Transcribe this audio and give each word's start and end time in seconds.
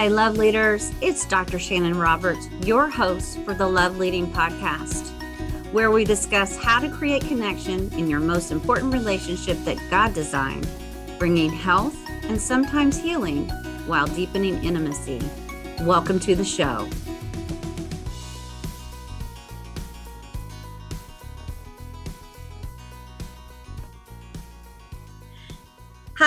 Hi, 0.00 0.08
love 0.08 0.38
leaders. 0.38 0.92
It's 1.02 1.26
Dr. 1.26 1.58
Shanon 1.58 2.00
Roberts, 2.00 2.48
your 2.64 2.88
host 2.88 3.38
for 3.40 3.52
the 3.52 3.68
Love 3.68 3.98
Leading 3.98 4.32
Podcast, 4.32 5.10
where 5.72 5.90
we 5.90 6.06
discuss 6.06 6.56
how 6.56 6.80
to 6.80 6.88
create 6.88 7.20
connection 7.20 7.92
in 7.92 8.08
your 8.08 8.18
most 8.18 8.50
important 8.50 8.94
relationship 8.94 9.58
that 9.66 9.76
God 9.90 10.14
designed, 10.14 10.66
bringing 11.18 11.50
health 11.50 11.94
and 12.22 12.40
sometimes 12.40 12.98
healing 12.98 13.50
while 13.86 14.06
deepening 14.06 14.64
intimacy. 14.64 15.20
Welcome 15.82 16.18
to 16.20 16.34
the 16.34 16.46
show. 16.46 16.88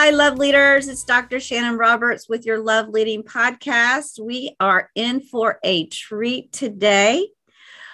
Hi, 0.03 0.09
love 0.09 0.37
leaders. 0.37 0.89
It's 0.89 1.05
Dr. 1.05 1.37
Shanon 1.37 1.79
Roberts 1.79 2.27
with 2.27 2.45
your 2.45 2.59
Love 2.59 2.89
Leading 2.89 3.23
podcast. 3.23 4.19
We 4.19 4.53
are 4.59 4.89
in 4.95 5.21
for 5.21 5.59
a 5.63 5.85
treat 5.87 6.51
today. 6.51 7.29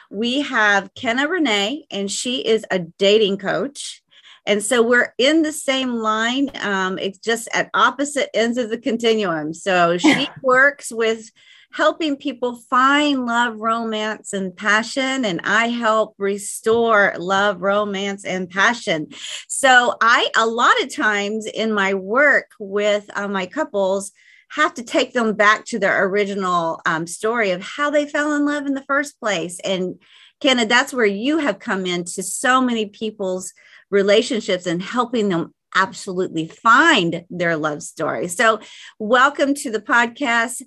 We 0.10 0.42
have 0.42 0.92
Kenna 0.96 1.28
Renee, 1.28 1.86
and 1.92 2.10
she 2.10 2.40
is 2.40 2.66
a 2.72 2.80
dating 2.80 3.38
coach. 3.38 4.02
And 4.48 4.64
so 4.64 4.82
we're 4.82 5.14
in 5.20 5.44
the 5.44 5.52
same 5.52 5.98
line. 5.98 6.50
Um, 6.60 6.98
it's 6.98 7.20
just 7.20 7.48
at 7.54 7.70
opposite 7.76 8.36
ends 8.36 8.58
of 8.58 8.72
the 8.72 8.80
continuum. 8.80 9.54
So 9.54 10.00
she 10.00 10.28
works 10.42 10.92
with 10.92 11.30
helping 11.72 12.18
people 12.18 12.56
find 12.56 13.26
love, 13.26 13.60
romance, 13.60 14.34
and 14.34 14.56
passion. 14.56 15.24
And 15.26 15.40
I 15.44 15.68
help 15.68 16.16
restore 16.18 17.14
love, 17.18 17.62
romance, 17.62 18.26
and 18.26 18.50
passion. 18.50 19.08
So 19.48 19.96
I, 20.02 20.30
a 20.36 20.48
lot 20.48 20.82
of 20.82 20.94
times 20.94 21.46
in 21.46 21.72
my 21.72 21.94
work 21.94 22.52
with 22.60 23.10
uh, 23.16 23.28
my 23.28 23.46
couples, 23.46 24.12
have 24.52 24.74
to 24.74 24.84
take 24.84 25.14
them 25.14 25.36
back 25.36 25.64
to 25.66 25.78
their 25.78 26.04
original 26.06 26.82
um, 26.86 27.06
story 27.06 27.52
of 27.52 27.62
how 27.62 27.92
they 27.92 28.08
fell 28.08 28.34
in 28.34 28.46
love 28.46 28.66
in 28.66 28.74
the 28.74 28.84
first 28.88 29.20
place. 29.20 29.60
And 29.60 30.00
Kenna, 30.42 30.66
that's 30.66 30.94
where 30.94 31.06
you 31.06 31.38
have 31.38 31.60
come 31.60 31.86
into 31.86 32.24
so 32.24 32.60
many 32.60 32.88
people's 32.88 33.54
relationships 33.92 34.66
and 34.66 34.82
helping 34.82 35.30
them 35.30 35.54
absolutely 35.76 36.48
find 36.48 37.26
their 37.30 37.58
love 37.58 37.84
story. 37.84 38.28
So, 38.28 38.60
welcome 38.98 39.54
to 39.56 39.70
the 39.70 39.82
podcast 39.82 40.64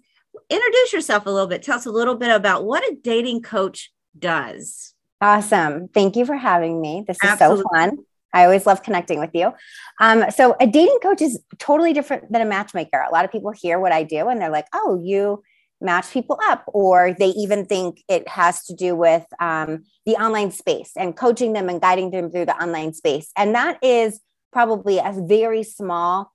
introduce 0.52 0.92
yourself 0.92 1.26
a 1.26 1.30
little 1.30 1.46
bit. 1.46 1.62
Tell 1.62 1.76
us 1.76 1.86
a 1.86 1.90
little 1.90 2.14
bit 2.14 2.30
about 2.30 2.64
what 2.64 2.82
a 2.84 2.96
dating 3.02 3.42
coach 3.42 3.90
does. 4.18 4.94
Awesome. 5.20 5.88
Thank 5.88 6.16
you 6.16 6.26
for 6.26 6.36
having 6.36 6.80
me. 6.80 7.04
This 7.06 7.16
is 7.22 7.30
Absolutely. 7.30 7.62
so 7.62 7.68
fun. 7.74 7.98
I 8.34 8.44
always 8.44 8.66
love 8.66 8.82
connecting 8.82 9.20
with 9.20 9.30
you. 9.34 9.52
Um, 10.00 10.24
so, 10.30 10.56
a 10.58 10.66
dating 10.66 10.98
coach 11.02 11.20
is 11.20 11.38
totally 11.58 11.92
different 11.92 12.32
than 12.32 12.40
a 12.40 12.46
matchmaker. 12.46 13.04
A 13.06 13.12
lot 13.12 13.24
of 13.24 13.30
people 13.30 13.52
hear 13.52 13.78
what 13.78 13.92
I 13.92 14.04
do 14.04 14.28
and 14.28 14.40
they're 14.40 14.50
like, 14.50 14.66
oh, 14.72 14.98
you 15.02 15.42
match 15.80 16.12
people 16.12 16.38
up, 16.44 16.64
or 16.68 17.14
they 17.18 17.28
even 17.28 17.66
think 17.66 18.02
it 18.08 18.26
has 18.28 18.64
to 18.64 18.74
do 18.74 18.94
with 18.94 19.26
um, 19.40 19.84
the 20.06 20.12
online 20.12 20.50
space 20.50 20.92
and 20.96 21.16
coaching 21.16 21.52
them 21.52 21.68
and 21.68 21.80
guiding 21.80 22.10
them 22.10 22.30
through 22.30 22.46
the 22.46 22.62
online 22.62 22.94
space. 22.94 23.30
And 23.36 23.54
that 23.54 23.82
is 23.82 24.20
probably 24.52 24.98
a 24.98 25.12
very 25.26 25.64
small 25.64 26.32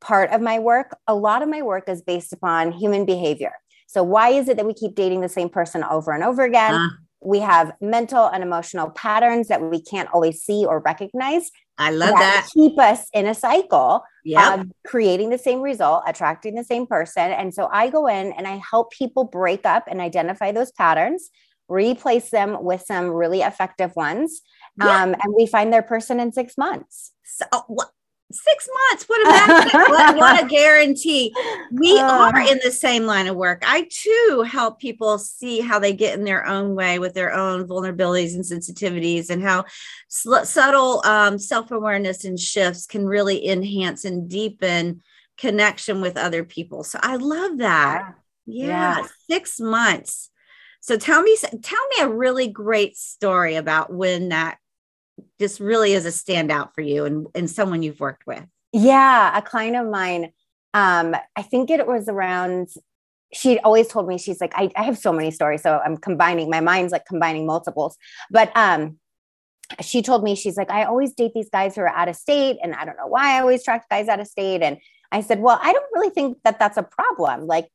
part 0.00 0.30
of 0.30 0.40
my 0.40 0.58
work, 0.58 0.96
a 1.06 1.14
lot 1.14 1.42
of 1.42 1.48
my 1.48 1.62
work 1.62 1.88
is 1.88 2.02
based 2.02 2.32
upon 2.32 2.72
human 2.72 3.04
behavior. 3.04 3.52
So, 3.90 4.04
why 4.04 4.28
is 4.28 4.48
it 4.48 4.56
that 4.56 4.64
we 4.64 4.72
keep 4.72 4.94
dating 4.94 5.20
the 5.20 5.28
same 5.28 5.48
person 5.48 5.82
over 5.82 6.12
and 6.12 6.22
over 6.22 6.44
again? 6.44 6.74
Uh, 6.74 6.88
we 7.20 7.40
have 7.40 7.72
mental 7.80 8.26
and 8.26 8.40
emotional 8.40 8.88
patterns 8.90 9.48
that 9.48 9.60
we 9.60 9.82
can't 9.82 10.08
always 10.12 10.40
see 10.42 10.64
or 10.64 10.78
recognize. 10.78 11.50
I 11.76 11.90
love 11.90 12.10
that. 12.10 12.46
that. 12.46 12.48
Keep 12.54 12.78
us 12.78 13.08
in 13.12 13.26
a 13.26 13.34
cycle 13.34 14.04
yep. 14.24 14.60
of 14.60 14.66
creating 14.86 15.30
the 15.30 15.38
same 15.38 15.60
result, 15.60 16.04
attracting 16.06 16.54
the 16.54 16.62
same 16.62 16.86
person. 16.86 17.32
And 17.32 17.52
so 17.52 17.68
I 17.72 17.90
go 17.90 18.06
in 18.06 18.30
and 18.34 18.46
I 18.46 18.60
help 18.70 18.92
people 18.92 19.24
break 19.24 19.66
up 19.66 19.88
and 19.88 20.00
identify 20.00 20.52
those 20.52 20.70
patterns, 20.70 21.28
replace 21.68 22.30
them 22.30 22.62
with 22.62 22.82
some 22.82 23.08
really 23.08 23.40
effective 23.40 23.90
ones. 23.96 24.40
Yeah. 24.78 25.02
Um, 25.02 25.16
and 25.20 25.34
we 25.36 25.46
find 25.46 25.72
their 25.72 25.82
person 25.82 26.20
in 26.20 26.32
six 26.32 26.56
months. 26.56 27.10
So, 27.24 27.46
six 28.32 28.68
months 28.90 29.08
what 29.08 29.26
a 29.26 29.30
magic, 29.30 29.72
what, 29.74 30.16
what, 30.16 30.44
a 30.44 30.46
guarantee. 30.46 31.34
We 31.72 31.98
uh, 31.98 32.30
are 32.30 32.40
in 32.40 32.60
the 32.62 32.70
same 32.70 33.04
line 33.04 33.26
of 33.26 33.36
work. 33.36 33.62
I 33.66 33.88
too 33.90 34.44
help 34.46 34.78
people 34.78 35.18
see 35.18 35.60
how 35.60 35.78
they 35.78 35.92
get 35.92 36.18
in 36.18 36.24
their 36.24 36.46
own 36.46 36.74
way 36.74 36.98
with 36.98 37.14
their 37.14 37.32
own 37.32 37.66
vulnerabilities 37.66 38.34
and 38.34 38.44
sensitivities 38.44 39.30
and 39.30 39.42
how 39.42 39.64
sl- 40.08 40.44
subtle 40.44 41.02
um, 41.04 41.38
self-awareness 41.38 42.24
and 42.24 42.38
shifts 42.38 42.86
can 42.86 43.06
really 43.06 43.48
enhance 43.48 44.04
and 44.04 44.28
deepen 44.28 45.02
connection 45.36 46.00
with 46.00 46.16
other 46.16 46.44
people. 46.44 46.84
So 46.84 46.98
i 47.02 47.16
love 47.16 47.58
that. 47.58 48.14
Yeah, 48.46 48.98
yeah. 48.98 49.06
six 49.28 49.60
months. 49.60 50.30
So 50.80 50.96
tell 50.96 51.22
me 51.22 51.36
tell 51.62 51.86
me 51.96 52.02
a 52.02 52.08
really 52.08 52.48
great 52.48 52.96
story 52.96 53.56
about 53.56 53.92
when 53.92 54.30
that 54.30 54.58
just 55.38 55.60
really 55.60 55.92
is 55.92 56.06
a 56.06 56.10
standout 56.10 56.74
for 56.74 56.80
you 56.80 57.04
and, 57.04 57.26
and 57.34 57.50
someone 57.50 57.82
you've 57.82 58.00
worked 58.00 58.26
with? 58.26 58.44
Yeah, 58.72 59.36
a 59.36 59.42
client 59.42 59.76
of 59.76 59.88
mine. 59.88 60.32
Um, 60.74 61.16
I 61.36 61.42
think 61.42 61.70
it 61.70 61.86
was 61.86 62.08
around 62.08 62.68
she 63.32 63.58
always 63.60 63.88
told 63.88 64.08
me 64.08 64.18
she's 64.18 64.40
like 64.40 64.52
I, 64.54 64.70
I, 64.76 64.82
have 64.84 64.98
so 64.98 65.12
many 65.12 65.30
stories 65.30 65.62
so 65.62 65.80
i'm 65.84 65.96
combining 65.96 66.50
my 66.50 66.60
mind's 66.60 66.92
like 66.92 67.06
combining 67.06 67.46
multiples 67.46 67.96
but 68.30 68.54
um 68.56 68.98
she 69.80 70.02
told 70.02 70.24
me 70.24 70.34
she's 70.34 70.56
like 70.56 70.70
i 70.70 70.84
always 70.84 71.12
date 71.12 71.32
these 71.34 71.50
guys 71.50 71.74
who 71.74 71.82
are 71.82 71.88
out 71.88 72.08
of 72.08 72.16
state 72.16 72.58
and 72.62 72.74
i 72.74 72.84
don't 72.84 72.96
know 72.96 73.06
why 73.06 73.36
i 73.36 73.40
always 73.40 73.60
attract 73.60 73.88
guys 73.88 74.08
out 74.08 74.20
of 74.20 74.26
state 74.26 74.62
and 74.62 74.78
i 75.12 75.20
said 75.20 75.40
well 75.40 75.58
i 75.62 75.72
don't 75.72 75.86
really 75.94 76.10
think 76.10 76.38
that 76.44 76.58
that's 76.58 76.76
a 76.76 76.82
problem 76.82 77.46
like 77.46 77.68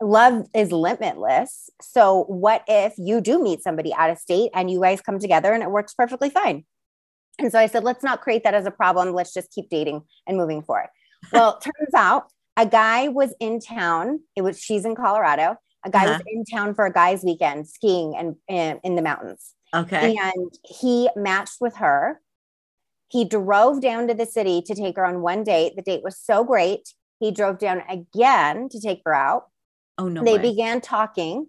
love 0.00 0.46
is 0.54 0.72
limitless 0.72 1.70
so 1.80 2.24
what 2.24 2.62
if 2.68 2.94
you 2.98 3.20
do 3.20 3.42
meet 3.42 3.62
somebody 3.62 3.92
out 3.94 4.10
of 4.10 4.18
state 4.18 4.50
and 4.54 4.70
you 4.70 4.80
guys 4.80 5.00
come 5.00 5.18
together 5.18 5.52
and 5.52 5.62
it 5.62 5.70
works 5.70 5.94
perfectly 5.94 6.30
fine 6.30 6.64
and 7.38 7.52
so 7.52 7.58
I 7.58 7.66
said, 7.66 7.84
let's 7.84 8.02
not 8.02 8.20
create 8.20 8.44
that 8.44 8.54
as 8.54 8.66
a 8.66 8.70
problem. 8.70 9.12
Let's 9.12 9.32
just 9.32 9.50
keep 9.50 9.70
dating 9.70 10.02
and 10.26 10.36
moving 10.36 10.62
forward. 10.62 10.88
Well, 11.32 11.58
turns 11.58 11.94
out 11.94 12.24
a 12.56 12.66
guy 12.66 13.08
was 13.08 13.34
in 13.40 13.60
town. 13.60 14.20
It 14.36 14.42
was 14.42 14.60
she's 14.60 14.84
in 14.84 14.94
Colorado. 14.94 15.56
A 15.84 15.90
guy 15.90 16.04
uh-huh. 16.04 16.18
was 16.18 16.22
in 16.26 16.44
town 16.44 16.74
for 16.74 16.86
a 16.86 16.92
guy's 16.92 17.22
weekend 17.22 17.68
skiing 17.68 18.16
and 18.16 18.36
in, 18.48 18.80
in 18.82 18.96
the 18.96 19.02
mountains. 19.02 19.54
Okay. 19.74 20.16
And 20.16 20.52
he 20.64 21.08
matched 21.14 21.60
with 21.60 21.76
her. 21.76 22.20
He 23.08 23.24
drove 23.24 23.80
down 23.80 24.08
to 24.08 24.14
the 24.14 24.26
city 24.26 24.62
to 24.62 24.74
take 24.74 24.96
her 24.96 25.06
on 25.06 25.22
one 25.22 25.44
date. 25.44 25.76
The 25.76 25.82
date 25.82 26.02
was 26.02 26.18
so 26.18 26.44
great. 26.44 26.94
He 27.20 27.30
drove 27.30 27.58
down 27.58 27.82
again 27.88 28.68
to 28.70 28.80
take 28.80 29.02
her 29.04 29.14
out. 29.14 29.46
Oh 29.96 30.08
no. 30.08 30.24
They 30.24 30.36
way. 30.36 30.50
began 30.50 30.80
talking 30.80 31.46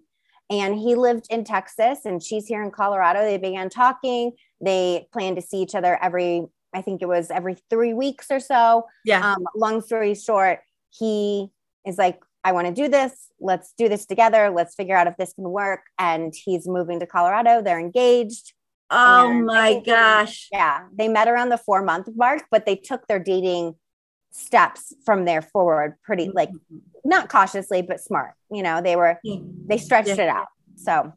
and 0.48 0.74
he 0.74 0.94
lived 0.94 1.26
in 1.30 1.44
Texas 1.44 2.00
and 2.04 2.22
she's 2.22 2.46
here 2.46 2.62
in 2.62 2.70
Colorado. 2.70 3.22
They 3.22 3.38
began 3.38 3.68
talking. 3.68 4.32
They 4.60 5.08
plan 5.12 5.36
to 5.36 5.42
see 5.42 5.58
each 5.58 5.74
other 5.74 5.98
every, 6.02 6.44
I 6.74 6.82
think 6.82 7.02
it 7.02 7.08
was 7.08 7.30
every 7.30 7.56
three 7.68 7.94
weeks 7.94 8.26
or 8.30 8.40
so. 8.40 8.86
Yeah. 9.04 9.34
Um, 9.34 9.44
long 9.54 9.80
story 9.80 10.14
short, 10.14 10.60
he 10.90 11.48
is 11.86 11.98
like, 11.98 12.20
I 12.44 12.52
want 12.52 12.68
to 12.68 12.72
do 12.72 12.88
this. 12.88 13.28
Let's 13.38 13.74
do 13.76 13.88
this 13.88 14.06
together. 14.06 14.50
Let's 14.50 14.74
figure 14.74 14.96
out 14.96 15.06
if 15.06 15.16
this 15.16 15.32
can 15.34 15.48
work. 15.50 15.80
And 15.98 16.32
he's 16.34 16.66
moving 16.66 17.00
to 17.00 17.06
Colorado. 17.06 17.62
They're 17.62 17.80
engaged. 17.80 18.54
Oh 18.90 19.32
my 19.32 19.80
gosh. 19.84 20.48
Yeah. 20.50 20.86
They 20.92 21.08
met 21.08 21.28
around 21.28 21.50
the 21.50 21.58
four 21.58 21.82
month 21.82 22.08
mark, 22.16 22.44
but 22.50 22.66
they 22.66 22.76
took 22.76 23.06
their 23.06 23.18
dating 23.18 23.76
steps 24.32 24.94
from 25.04 25.24
there 25.24 25.42
forward 25.42 25.94
pretty 26.04 26.26
mm-hmm. 26.26 26.36
like 26.36 26.50
not 27.04 27.28
cautiously 27.28 27.82
but 27.82 28.00
smart 28.00 28.34
you 28.50 28.62
know 28.62 28.80
they 28.80 28.94
were 28.94 29.18
they 29.66 29.76
stretched 29.76 30.08
yeah. 30.08 30.14
it 30.22 30.28
out 30.28 30.46
so 30.76 31.12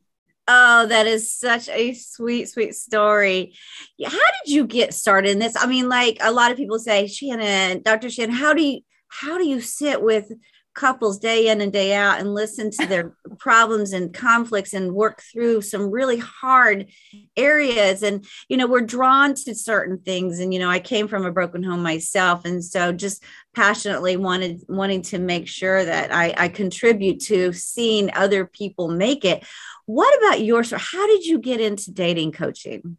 Oh, 0.47 0.85
that 0.87 1.07
is 1.07 1.31
such 1.31 1.69
a 1.69 1.93
sweet, 1.93 2.49
sweet 2.49 2.75
story. 2.75 3.55
How 4.03 4.09
did 4.11 4.53
you 4.53 4.67
get 4.67 4.93
started 4.93 5.31
in 5.31 5.39
this? 5.39 5.55
I 5.57 5.67
mean, 5.67 5.87
like 5.87 6.17
a 6.19 6.33
lot 6.33 6.51
of 6.51 6.57
people 6.57 6.79
say, 6.79 7.05
Shanon, 7.05 7.81
Dr. 7.83 8.07
Shanon, 8.07 8.31
how 8.31 8.53
do 8.53 8.61
you 8.61 8.81
how 9.07 9.37
do 9.37 9.47
you 9.47 9.61
sit 9.61 10.01
with 10.01 10.31
couples 10.73 11.19
day 11.19 11.47
in 11.47 11.61
and 11.61 11.71
day 11.71 11.93
out 11.93 12.19
and 12.19 12.33
listen 12.33 12.71
to 12.71 12.85
their 12.85 13.15
problems 13.39 13.93
and 13.93 14.13
conflicts 14.13 14.73
and 14.73 14.93
work 14.93 15.21
through 15.21 15.61
some 15.61 15.91
really 15.91 16.17
hard 16.17 16.89
areas. 17.37 18.03
And 18.03 18.25
you 18.49 18.57
know 18.57 18.67
we're 18.67 18.81
drawn 18.81 19.33
to 19.35 19.55
certain 19.55 19.99
things. 19.99 20.39
And 20.39 20.53
you 20.53 20.59
know 20.59 20.69
i 20.69 20.79
came 20.79 21.07
from 21.07 21.25
a 21.25 21.31
broken 21.31 21.63
home 21.63 21.83
myself. 21.83 22.45
And 22.45 22.63
so 22.63 22.91
just 22.91 23.23
passionately 23.55 24.17
wanted 24.17 24.61
wanting 24.67 25.03
to 25.03 25.19
make 25.19 25.47
sure 25.47 25.85
that 25.85 26.11
i, 26.11 26.33
I 26.35 26.47
contribute 26.47 27.19
to 27.21 27.53
seeing 27.53 28.13
other 28.13 28.45
people 28.45 28.87
make 28.87 29.25
it. 29.25 29.45
What 29.85 30.17
about 30.17 30.41
your 30.43 30.63
How 30.63 31.07
did 31.07 31.25
you 31.25 31.39
get 31.39 31.59
into 31.59 31.91
dating 31.91 32.31
coaching? 32.31 32.97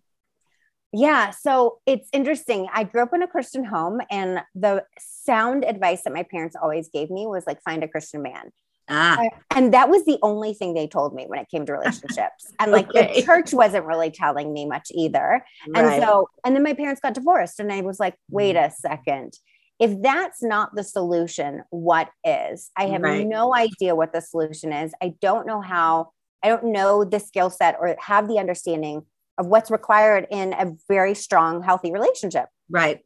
Yeah, 0.97 1.31
so 1.31 1.79
it's 1.87 2.09
interesting. 2.13 2.69
I 2.73 2.85
grew 2.85 3.03
up 3.03 3.13
in 3.13 3.23
a 3.23 3.27
Christian 3.27 3.65
home, 3.65 4.01
and 4.13 4.43
the 4.55 4.85
sound 4.99 5.65
advice 5.65 6.03
that 6.05 6.13
my 6.13 6.23
parents 6.23 6.55
always 6.55 6.89
gave 6.89 7.11
me 7.11 7.27
was 7.27 7.49
like, 7.49 7.61
find 7.63 7.83
a 7.83 7.89
Christian 7.89 8.23
man. 8.23 8.53
Ah. 8.89 9.19
And 9.57 9.75
that 9.75 9.89
was 9.89 10.05
the 10.05 10.19
only 10.23 10.55
thing 10.55 10.75
they 10.75 10.87
told 10.87 11.15
me 11.15 11.25
when 11.27 11.41
it 11.41 11.49
came 11.51 11.67
to 11.67 11.73
relationships. 11.73 12.53
And 12.61 12.71
like 12.71 12.89
okay. 12.91 13.15
the 13.15 13.23
church 13.23 13.53
wasn't 13.53 13.87
really 13.87 14.11
telling 14.13 14.53
me 14.53 14.67
much 14.67 14.93
either. 14.95 15.45
Right. 15.69 15.85
And 15.85 16.03
so, 16.03 16.29
and 16.45 16.55
then 16.55 16.63
my 16.63 16.75
parents 16.75 17.01
got 17.01 17.15
divorced, 17.15 17.59
and 17.59 17.73
I 17.73 17.81
was 17.81 17.99
like, 17.99 18.15
wait 18.31 18.55
a 18.57 18.71
second. 18.71 19.35
if 19.81 20.01
that's 20.03 20.43
not 20.43 20.75
the 20.75 20.85
solution, 20.85 21.63
what 21.71 22.09
is? 22.25 22.71
I 22.77 22.87
have 22.87 23.03
Right. 23.03 23.27
no 23.27 23.55
idea 23.55 23.95
what 23.95 24.13
the 24.13 24.21
solution 24.21 24.73
is. 24.73 24.93
I 25.03 25.15
don't 25.21 25.47
know 25.47 25.61
how, 25.61 26.11
I 26.43 26.49
don't 26.49 26.67
know 26.67 27.05
the 27.05 27.19
skill 27.19 27.51
set 27.51 27.77
or 27.81 27.97
have 27.99 28.29
the 28.29 28.39
understanding 28.39 29.03
of 29.39 29.47
what's 29.47 29.71
required 29.71 30.27
in 30.31 30.53
a 30.53 30.73
very 30.89 31.15
strong, 31.15 31.63
healthy 31.63 31.93
relationship. 31.93 32.47
Right. 32.71 33.01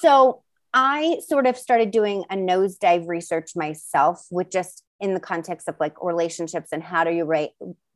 So 0.00 0.42
I 0.74 1.20
sort 1.26 1.46
of 1.46 1.56
started 1.56 1.90
doing 1.90 2.24
a 2.30 2.36
nosedive 2.36 3.08
research 3.08 3.52
myself 3.56 4.26
with 4.30 4.50
just 4.50 4.84
in 5.00 5.14
the 5.14 5.20
context 5.20 5.68
of 5.68 5.76
like 5.80 5.94
relationships 6.02 6.70
and 6.72 6.82
how 6.82 7.04
do 7.04 7.10
you 7.10 7.24
rate, 7.24 7.50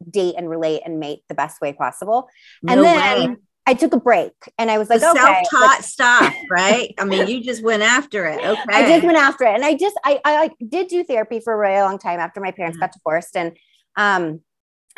date 0.09 0.35
and 0.39 0.49
relate 0.49 0.83
and 0.85 0.99
mate 0.99 1.21
the 1.29 1.35
best 1.35 1.61
way 1.61 1.73
possible. 1.73 2.29
And 2.67 2.81
No 2.81 2.83
then 2.85 3.31
way. 3.31 3.37
I 3.67 3.75
took 3.75 3.93
a 3.93 4.01
break 4.01 4.33
and 4.59 4.71
I 4.71 4.79
was 4.79 4.89
The 4.89 4.95
like, 4.99 5.03
okay, 5.05 5.21
self-taught 5.21 5.61
like, 5.61 5.83
stuff, 5.83 6.35
right? 6.51 6.95
I 6.99 7.05
mean, 7.05 7.29
you 7.29 7.43
just 7.43 7.63
went 7.63 7.83
after 7.83 8.27
it. 8.27 8.41
Okay. 8.45 8.63
I 8.69 8.89
just 8.89 9.05
went 9.05 9.19
after 9.19 9.45
it. 9.45 9.55
And 9.55 9.65
I 9.65 9.75
just, 9.77 9.97
I, 10.05 10.21
I 10.25 10.51
did 10.67 10.89
do 10.89 11.05
therapy 11.05 11.39
for 11.41 11.53
a 11.53 11.57
really 11.57 11.81
long 11.81 11.99
time 11.99 12.19
after 12.19 12.41
my 12.41 12.51
parents 12.51 12.79
Yeah. 12.81 12.87
got 12.89 12.93
divorced 12.95 13.37
and 13.37 13.57
um, 13.97 14.41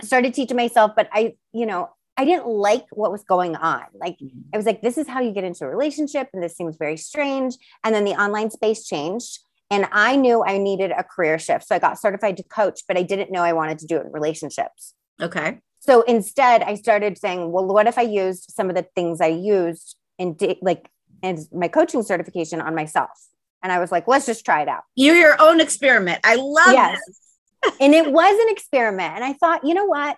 started 0.02 0.32
teaching 0.32 0.56
myself. 0.56 0.92
But 0.96 1.08
I, 1.12 1.34
you 1.52 1.66
know, 1.66 1.90
I 2.16 2.24
didn't 2.24 2.46
like 2.46 2.86
what 2.90 3.10
was 3.10 3.24
going 3.24 3.56
on. 3.56 3.82
Like 3.92 4.18
mm-hmm. 4.18 4.40
I 4.52 4.56
was 4.56 4.66
like, 4.66 4.82
this 4.82 4.98
is 4.98 5.08
how 5.08 5.20
you 5.20 5.32
get 5.32 5.44
into 5.44 5.64
a 5.64 5.68
relationship. 5.68 6.28
And 6.32 6.42
this 6.42 6.56
seems 6.56 6.76
very 6.76 6.96
strange. 6.96 7.56
And 7.82 7.94
then 7.94 8.04
the 8.04 8.12
online 8.12 8.50
space 8.50 8.86
changed. 8.86 9.40
And 9.70 9.88
I 9.90 10.16
knew 10.16 10.44
I 10.44 10.58
needed 10.58 10.92
a 10.92 11.02
career 11.02 11.38
shift. 11.38 11.66
So 11.66 11.74
I 11.74 11.78
got 11.78 11.98
certified 11.98 12.36
to 12.36 12.42
coach, 12.44 12.82
but 12.86 12.96
I 12.96 13.02
didn't 13.02 13.32
know 13.32 13.42
I 13.42 13.52
wanted 13.52 13.78
to 13.80 13.86
do 13.86 13.96
it 13.96 14.06
in 14.06 14.12
relationships. 14.12 14.94
Okay. 15.20 15.58
So 15.80 16.02
instead, 16.02 16.62
I 16.62 16.76
started 16.76 17.18
saying, 17.18 17.50
well, 17.50 17.66
what 17.66 17.86
if 17.86 17.98
I 17.98 18.02
used 18.02 18.50
some 18.50 18.68
of 18.68 18.76
the 18.76 18.86
things 18.94 19.20
I 19.20 19.28
used 19.28 19.96
in 20.18 20.34
da- 20.34 20.58
like 20.62 20.88
in 21.22 21.44
my 21.52 21.68
coaching 21.68 22.02
certification 22.02 22.60
on 22.60 22.74
myself? 22.74 23.10
And 23.62 23.72
I 23.72 23.78
was 23.78 23.90
like, 23.90 24.06
let's 24.06 24.26
just 24.26 24.44
try 24.44 24.62
it 24.62 24.68
out. 24.68 24.82
You're 24.94 25.16
your 25.16 25.40
own 25.40 25.60
experiment. 25.60 26.20
I 26.22 26.36
love 26.36 26.72
Yes. 26.72 27.00
this. 27.06 27.76
and 27.80 27.94
it 27.94 28.12
was 28.12 28.38
an 28.46 28.52
experiment. 28.52 29.14
And 29.14 29.24
I 29.24 29.32
thought, 29.32 29.64
you 29.64 29.74
know 29.74 29.86
what? 29.86 30.16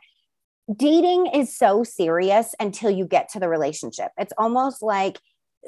Dating 0.74 1.26
is 1.26 1.56
so 1.56 1.84
serious 1.84 2.54
until 2.58 2.90
you 2.90 3.06
get 3.06 3.28
to 3.30 3.40
the 3.40 3.48
relationship. 3.48 4.10
It's 4.18 4.32
almost 4.36 4.82
like 4.82 5.20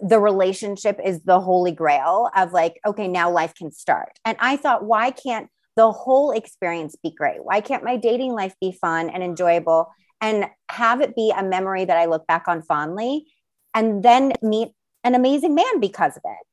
the 0.02 0.18
relationship 0.18 1.00
is 1.04 1.22
the 1.22 1.40
holy 1.40 1.72
grail 1.72 2.30
of 2.36 2.52
like, 2.52 2.80
okay, 2.86 3.08
now 3.08 3.30
life 3.30 3.54
can 3.54 3.70
start. 3.70 4.18
And 4.24 4.36
I 4.40 4.56
thought, 4.56 4.84
why 4.84 5.10
can't 5.10 5.48
the 5.76 5.92
whole 5.92 6.32
experience 6.32 6.96
be 7.00 7.12
great? 7.12 7.44
Why 7.44 7.60
can't 7.60 7.84
my 7.84 7.96
dating 7.96 8.32
life 8.32 8.54
be 8.60 8.72
fun 8.72 9.08
and 9.08 9.22
enjoyable 9.22 9.88
and 10.20 10.46
have 10.68 11.00
it 11.00 11.14
be 11.14 11.32
a 11.36 11.42
memory 11.42 11.84
that 11.84 11.96
I 11.96 12.06
look 12.06 12.26
back 12.26 12.48
on 12.48 12.62
fondly 12.62 13.26
and 13.74 14.02
then 14.02 14.32
meet 14.42 14.70
an 15.04 15.14
amazing 15.14 15.54
man 15.54 15.78
because 15.78 16.16
of 16.16 16.22
it? 16.24 16.46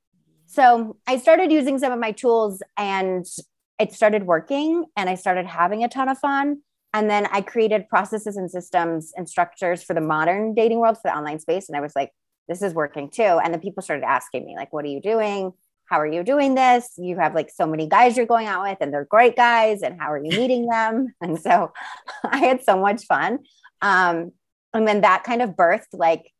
So 0.45 0.97
I 1.07 1.17
started 1.17 1.51
using 1.51 1.79
some 1.79 1.91
of 1.91 1.99
my 1.99 2.11
tools 2.11 2.61
and 2.77 3.25
it 3.79 3.93
started 3.93 4.27
working 4.27 4.85
and 4.95 5.09
I 5.09 5.15
started 5.15 5.47
having 5.47 5.83
a 5.83 5.89
ton 5.89 6.09
of 6.09 6.19
fun. 6.19 6.61
And 6.95 7.09
then 7.09 7.27
I 7.29 7.41
created 7.41 7.89
processes 7.89 8.37
and 8.37 8.49
systems 8.49 9.11
and 9.17 9.27
structures 9.27 9.83
for 9.83 9.93
the 9.93 9.99
modern 9.99 10.53
dating 10.53 10.79
world, 10.79 10.95
for 10.95 11.09
the 11.09 11.17
online 11.17 11.39
space. 11.39 11.67
And 11.67 11.77
I 11.77 11.81
was 11.81 11.91
like, 11.93 12.11
this 12.47 12.61
is 12.61 12.73
working 12.73 13.09
too. 13.09 13.21
And 13.21 13.53
then 13.53 13.59
people 13.59 13.83
started 13.83 14.05
asking 14.05 14.45
me, 14.45 14.55
like, 14.55 14.71
what 14.71 14.85
are 14.85 14.87
you 14.87 15.01
doing? 15.01 15.51
How 15.89 15.99
are 15.99 16.07
you 16.07 16.23
doing 16.23 16.55
this? 16.55 16.93
You 16.97 17.17
have 17.17 17.35
like 17.35 17.49
so 17.53 17.67
many 17.67 17.85
guys 17.85 18.15
you're 18.15 18.25
going 18.25 18.47
out 18.47 18.63
with, 18.63 18.77
and 18.79 18.93
they're 18.93 19.03
great 19.03 19.35
guys. 19.35 19.81
And 19.81 19.99
how 19.99 20.09
are 20.13 20.23
you 20.23 20.31
meeting 20.39 20.67
them? 20.71 21.13
And 21.19 21.37
so 21.37 21.73
I 22.23 22.37
had 22.37 22.63
so 22.63 22.79
much 22.79 23.03
fun. 23.03 23.39
Um, 23.81 24.31
and 24.73 24.87
then 24.87 25.01
that 25.01 25.25
kind 25.25 25.41
of 25.41 25.49
birthed 25.49 25.91
like 25.91 26.31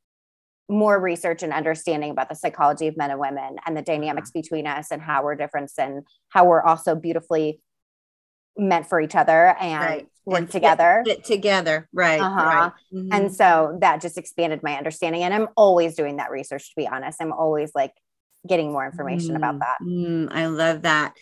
more 0.69 0.97
research 0.97 1.43
and 1.43 1.51
understanding 1.51 2.11
about 2.11 2.29
the 2.29 2.35
psychology 2.35 2.87
of 2.87 2.95
men 2.95 3.11
and 3.11 3.19
women 3.19 3.57
and 3.65 3.75
the 3.75 3.81
dynamics 3.81 4.31
between 4.31 4.67
us 4.67 4.89
and 4.89 5.01
how 5.01 5.21
we're 5.21 5.35
different 5.35 5.69
and 5.77 6.07
how 6.29 6.45
we're 6.45 6.63
also 6.63 6.95
beautifully 6.95 7.59
meant 8.57 8.87
for 8.87 8.99
each 9.01 9.15
other 9.15 9.55
and 9.59 9.83
Right. 9.83 10.07
work 10.25 10.37
And 10.39 10.47
fit- 10.47 10.51
together. 10.53 11.03
Fit 11.05 11.23
together. 11.25 11.87
Right. 11.93 12.19
Uh-huh. 12.21 12.43
Right. 12.45 12.71
Mhm. 12.93 13.09
And 13.11 13.33
so 13.35 13.77
that 13.81 14.01
just 14.01 14.17
expanded 14.17 14.61
my 14.63 14.75
understanding. 14.77 15.23
And 15.23 15.33
I'm 15.33 15.47
always 15.57 15.95
doing 15.95 16.17
that 16.17 16.31
research, 16.31 16.69
to 16.69 16.73
be 16.77 16.87
honest. 16.87 17.21
I'm 17.21 17.33
always 17.33 17.71
like 17.75 17.91
getting 18.47 18.71
more 18.71 18.85
information 18.85 19.35
about 19.35 19.55
Mm, 19.55 19.59
that. 19.59 19.77
mm, 19.81 20.27
I 20.31 20.45
love 20.45 20.83
that. 20.83 21.13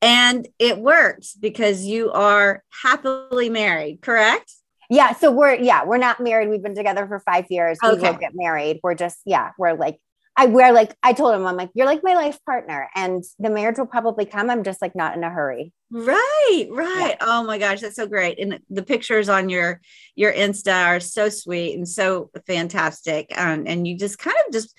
And 0.00 0.48
it 0.58 0.78
works 0.78 1.34
because 1.34 1.84
you 1.84 2.10
are 2.12 2.62
happily 2.82 3.50
married, 3.50 4.00
correct? 4.00 4.52
Yeah. 4.88 5.12
So 5.14 5.30
we're, 5.30 5.54
yeah, 5.54 5.84
we're 5.84 5.98
not 5.98 6.20
married. 6.20 6.48
We've 6.48 6.62
been 6.62 6.74
together 6.74 7.06
for 7.06 7.20
five 7.20 7.46
years. 7.50 7.78
We 7.82 7.90
Okay. 7.90 8.10
will 8.10 8.18
get 8.18 8.32
married. 8.34 8.80
We're 8.82 8.94
just, 8.94 9.18
yeah, 9.24 9.50
we're 9.58 9.74
like, 9.74 10.00
I, 10.40 10.46
we're 10.46 10.72
like, 10.72 10.94
I 11.02 11.12
told 11.12 11.34
him, 11.34 11.46
I'm 11.46 11.56
like, 11.56 11.68
you're 11.74 11.84
like 11.84 12.02
my 12.02 12.14
life 12.14 12.38
partner 12.46 12.88
and 12.94 13.22
the 13.38 13.50
marriage 13.50 13.76
will 13.76 13.84
probably 13.86 14.24
come. 14.24 14.48
I'm 14.48 14.64
just 14.64 14.80
like 14.80 14.96
not 14.96 15.14
in 15.14 15.22
a 15.22 15.28
hurry. 15.28 15.70
Right, 15.90 16.66
right. 16.70 17.16
Oh 17.20 17.44
my 17.44 17.58
gosh, 17.58 17.80
that's 17.82 17.96
so 17.96 18.06
great. 18.06 18.38
And 18.38 18.52
the- 18.52 18.62
the 18.70 18.82
pictures 18.82 19.28
on 19.28 19.50
your 19.50 19.82
your 20.14 20.32
Insta 20.32 20.86
are 20.86 20.98
so 20.98 21.28
sweet 21.28 21.76
and 21.76 21.86
so 21.86 22.30
fantastic. 22.46 23.30
Um, 23.36 23.64
and 23.66 23.86
you 23.86 23.98
just 23.98 24.18
kind 24.18 24.36
of 24.46 24.52
just 24.52 24.74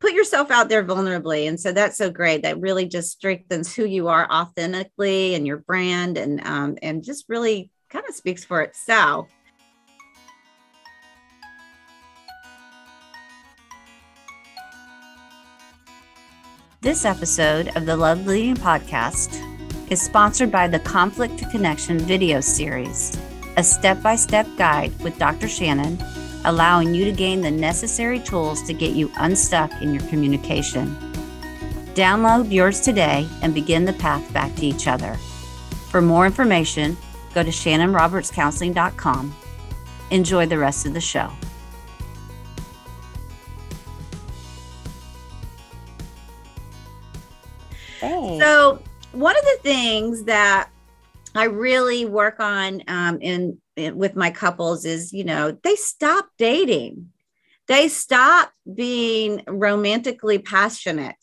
put 0.00 0.12
yourself 0.12 0.50
out 0.50 0.68
there 0.68 0.84
vulnerably. 0.84 1.48
And 1.48 1.58
so 1.58 1.72
that's 1.72 1.96
so 1.96 2.10
great. 2.10 2.42
That 2.42 2.60
really 2.60 2.84
just 2.86 3.12
strengthens 3.12 3.74
who 3.74 3.86
you 3.86 4.08
are 4.08 4.30
authentically 4.30 5.34
and 5.34 5.46
your 5.46 5.58
brand 5.58 6.18
and 6.18 6.46
um, 6.46 6.76
and 6.82 7.02
just 7.02 7.24
really 7.30 7.70
kind 7.88 8.04
of 8.06 8.14
speaks 8.14 8.44
for 8.44 8.60
itself. 8.60 9.30
This 16.82 17.06
episode 17.06 17.74
of 17.74 17.86
the 17.86 17.96
Love 17.96 18.26
Leading 18.26 18.54
Podcast 18.54 19.40
is 19.90 20.00
sponsored 20.00 20.52
by 20.52 20.68
the 20.68 20.78
Conflict 20.78 21.38
to 21.38 21.48
Connection 21.48 21.98
video 21.98 22.40
series, 22.40 23.18
a 23.56 23.64
step 23.64 24.02
by 24.02 24.14
step 24.14 24.46
guide 24.58 24.92
with 25.00 25.18
Dr. 25.18 25.46
Shanon, 25.46 25.98
allowing 26.44 26.94
you 26.94 27.06
to 27.06 27.12
gain 27.12 27.40
the 27.40 27.50
necessary 27.50 28.20
tools 28.20 28.62
to 28.64 28.74
get 28.74 28.94
you 28.94 29.10
unstuck 29.16 29.72
in 29.80 29.94
your 29.94 30.06
communication. 30.08 30.94
Download 31.94 32.52
yours 32.52 32.82
today 32.82 33.26
and 33.42 33.54
begin 33.54 33.86
the 33.86 33.94
path 33.94 34.30
back 34.34 34.54
to 34.56 34.66
each 34.66 34.86
other. 34.86 35.14
For 35.88 36.02
more 36.02 36.26
information, 36.26 36.98
go 37.34 37.42
to 37.42 37.50
shanonrobertscounseling.com. 37.50 39.34
Enjoy 40.10 40.44
the 40.44 40.58
rest 40.58 40.86
of 40.86 40.92
the 40.92 41.00
show. 41.00 41.32
Thanks. 48.26 48.44
So 48.44 48.82
one 49.12 49.36
of 49.36 49.42
the 49.42 49.58
things 49.62 50.24
that 50.24 50.70
I 51.34 51.44
really 51.44 52.04
work 52.04 52.40
on 52.40 52.82
um, 52.88 53.18
in, 53.20 53.58
in 53.76 53.96
with 53.96 54.16
my 54.16 54.30
couples 54.30 54.84
is, 54.84 55.12
you 55.12 55.24
know, 55.24 55.56
they 55.62 55.76
stop 55.76 56.28
dating. 56.38 57.10
They 57.68 57.88
stop 57.88 58.52
being 58.72 59.42
romantically 59.46 60.38
passionate. 60.38 61.16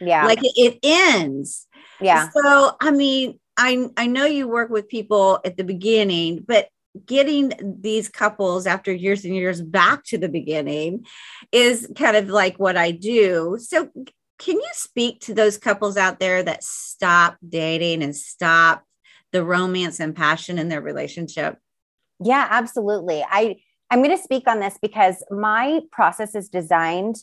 yeah. 0.00 0.26
Like 0.26 0.40
it, 0.42 0.52
it 0.56 0.78
ends. 0.82 1.66
yeah. 2.00 2.28
So 2.30 2.72
I 2.80 2.90
mean, 2.90 3.38
I 3.56 3.88
I 3.96 4.06
know 4.06 4.26
you 4.26 4.48
work 4.48 4.70
with 4.70 4.88
people 4.88 5.40
at 5.44 5.56
the 5.56 5.64
beginning, 5.64 6.44
but 6.46 6.68
getting 7.04 7.52
these 7.80 8.08
couples 8.08 8.66
after 8.66 8.92
years 8.92 9.24
and 9.24 9.34
years 9.34 9.60
back 9.60 10.04
to 10.04 10.18
the 10.18 10.28
beginning 10.28 11.04
is 11.52 11.90
kind 11.96 12.16
of 12.16 12.28
like 12.28 12.58
what 12.58 12.76
I 12.76 12.90
do. 12.90 13.58
So 13.60 13.90
can 14.38 14.56
you 14.56 14.68
speak 14.72 15.20
to 15.20 15.34
those 15.34 15.58
couples 15.58 15.96
out 15.96 16.20
there 16.20 16.42
that 16.42 16.62
stop 16.62 17.36
dating 17.46 18.02
and 18.02 18.14
stop 18.14 18.84
the 19.32 19.44
romance 19.44 20.00
and 20.00 20.14
passion 20.14 20.58
in 20.58 20.68
their 20.68 20.80
relationship? 20.80 21.58
Yeah, 22.22 22.46
absolutely. 22.50 23.24
I 23.28 23.56
I'm 23.90 24.02
going 24.02 24.16
to 24.16 24.22
speak 24.22 24.48
on 24.48 24.60
this 24.60 24.78
because 24.82 25.24
my 25.30 25.80
process 25.92 26.34
is 26.34 26.48
designed 26.48 27.16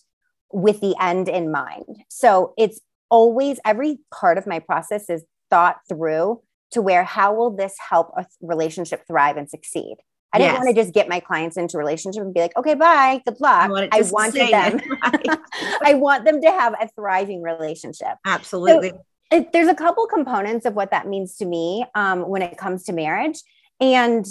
with 0.54 0.80
the 0.80 0.96
end 1.02 1.28
in 1.28 1.52
mind. 1.52 2.04
So 2.10 2.54
it's 2.58 2.80
always 3.10 3.60
every 3.66 4.00
part 4.14 4.38
of 4.38 4.48
my 4.48 4.60
process 4.60 5.10
is 5.10 5.26
thought 5.50 5.78
through 5.90 6.42
to 6.72 6.82
where 6.82 7.04
how 7.04 7.34
will 7.34 7.52
this 7.56 7.76
help 7.90 8.12
a 8.18 8.26
relationship 8.42 9.06
thrive 9.08 9.36
and 9.38 9.50
succeed. 9.50 9.98
I 10.34 10.40
didn't 10.40 10.54
Yes. 10.54 10.64
want 10.64 10.76
to 10.76 10.82
just 10.82 10.94
get 10.94 11.08
my 11.08 11.20
clients 11.20 11.58
into 11.58 11.78
a 11.78 11.80
relationship 11.80 12.24
and 12.24 12.34
be 12.34 12.40
like, 12.40 12.58
okay, 12.58 12.74
bye, 12.74 13.22
good 13.24 13.40
luck. 13.40 13.70
I 13.92 14.02
wanted 14.12 14.52
them. 14.52 14.80
right? 15.04 15.40
I 15.86 15.94
want 15.94 16.26
them 16.26 16.42
to 16.42 16.52
have 16.52 16.74
a 16.82 16.90
thriving 16.96 17.44
relationship 17.44 18.18
Absolutely. 18.26 18.94
it, 19.32 19.54
there's 19.54 19.68
a 19.68 19.76
couple 19.76 20.08
components 20.08 20.66
of 20.66 20.74
what 20.74 20.92
that 20.92 21.08
means 21.08 21.38
to 21.38 21.46
me 21.46 21.86
um, 21.94 22.28
when 22.28 22.42
it 22.42 22.58
comes 22.58 22.84
to 22.86 22.94
marriage. 22.94 23.40
And 23.80 24.26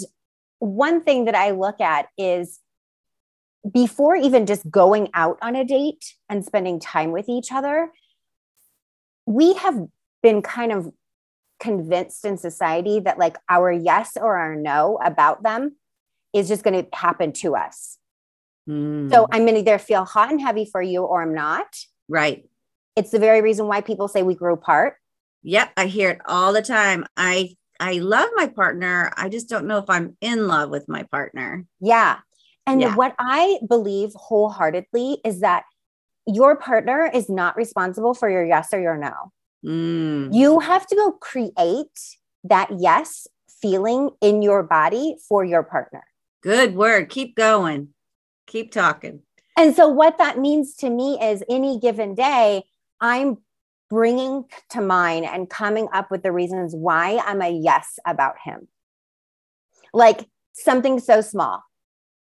one 0.59 1.01
thing 1.01 1.25
that 1.25 1.35
I 1.35 1.51
look 1.51 1.79
at 1.79 2.07
is 2.17 2.59
before 3.69 4.15
even 4.15 4.45
just 4.45 4.69
going 4.69 5.09
out 5.13 5.37
on 5.41 5.55
a 5.55 5.63
date 5.63 6.15
and 6.29 6.43
spending 6.43 6.79
time 6.79 7.11
with 7.11 7.29
each 7.29 7.51
other, 7.51 7.91
we 9.25 9.53
have 9.53 9.87
been 10.21 10.41
kind 10.41 10.71
of 10.71 10.91
convinced 11.59 12.25
in 12.25 12.37
society 12.37 12.99
that 12.99 13.17
like 13.17 13.37
our 13.49 13.71
yes 13.71 14.17
or 14.17 14.37
our 14.37 14.55
no 14.55 14.99
about 15.03 15.43
them 15.43 15.75
is 16.33 16.47
just 16.47 16.63
going 16.63 16.83
to 16.83 16.87
happen 16.95 17.31
to 17.33 17.55
us. 17.55 17.97
Mm, 18.69 19.11
So 19.11 19.27
I'm 19.31 19.43
going 19.43 19.55
to 19.55 19.59
either 19.61 19.77
feel 19.77 20.05
hot 20.05 20.31
and 20.31 20.41
heavy 20.41 20.65
for 20.71 20.81
you 20.81 21.03
or 21.03 21.21
I'm 21.21 21.33
not. 21.33 21.67
right. 22.07 22.45
It's 22.95 23.09
the 23.09 23.17
very 23.17 23.41
reason 23.41 23.65
why 23.67 23.81
people 23.81 24.07
say 24.07 24.21
we 24.21 24.35
grew 24.35 24.53
apart. 24.53 24.97
Yep, 25.41 25.71
I 25.77 25.87
hear 25.87 26.11
it 26.11 26.21
all 26.27 26.53
the 26.53 26.61
time. 26.61 27.05
I 27.17 27.55
I 27.79 27.93
love 27.93 28.29
my 28.35 28.45
partner. 28.47 29.11
I 29.17 29.29
just 29.29 29.49
don't 29.49 29.65
know 29.65 29.79
if 29.79 29.89
I'm 29.89 30.15
in 30.21 30.47
love 30.47 30.69
with 30.69 30.87
my 30.87 31.01
partner. 31.11 31.65
Yeah. 31.81 32.19
And 32.67 32.81
Yeah. 32.81 32.95
what 32.95 33.15
I 33.17 33.57
believe 33.67 34.11
wholeheartedly 34.13 35.21
is 35.25 35.39
that 35.41 35.63
your 36.27 36.55
partner 36.55 37.09
is 37.11 37.29
not 37.31 37.57
responsible 37.57 38.13
for 38.13 38.29
your 38.29 38.45
yes 38.45 38.71
or 38.71 38.79
your 38.79 38.95
no. 38.95 39.31
Mm. 39.65 40.31
You 40.31 40.59
have 40.59 40.85
to 40.87 40.95
go 40.95 41.13
create 41.13 41.99
that 42.43 42.69
yes 42.77 43.25
feeling 43.59 44.11
in 44.21 44.43
your 44.43 44.61
body 44.61 45.17
for 45.27 45.43
your 45.43 45.63
partner. 45.63 46.03
Good 46.43 46.75
word. 46.75 47.09
Keep 47.09 47.35
going. 47.35 47.89
Keep 48.47 48.73
talking. 48.73 49.21
And 49.57 49.75
so, 49.75 49.87
what 49.87 50.17
that 50.17 50.37
means 50.37 50.75
to 50.77 50.89
me 50.89 51.17
is 51.21 51.43
any 51.49 51.79
given 51.79 52.15
day, 52.15 52.63
I'm 52.99 53.37
bringing 53.89 54.45
to 54.71 54.81
mind 54.81 55.25
and 55.25 55.49
coming 55.49 55.87
up 55.93 56.11
with 56.11 56.23
the 56.23 56.31
reasons 56.31 56.75
why 56.75 57.21
I'm 57.25 57.41
a 57.41 57.49
yes 57.49 57.99
about 58.05 58.35
him. 58.43 58.67
Like 59.93 60.27
something 60.53 60.99
so 60.99 61.21
small. 61.21 61.63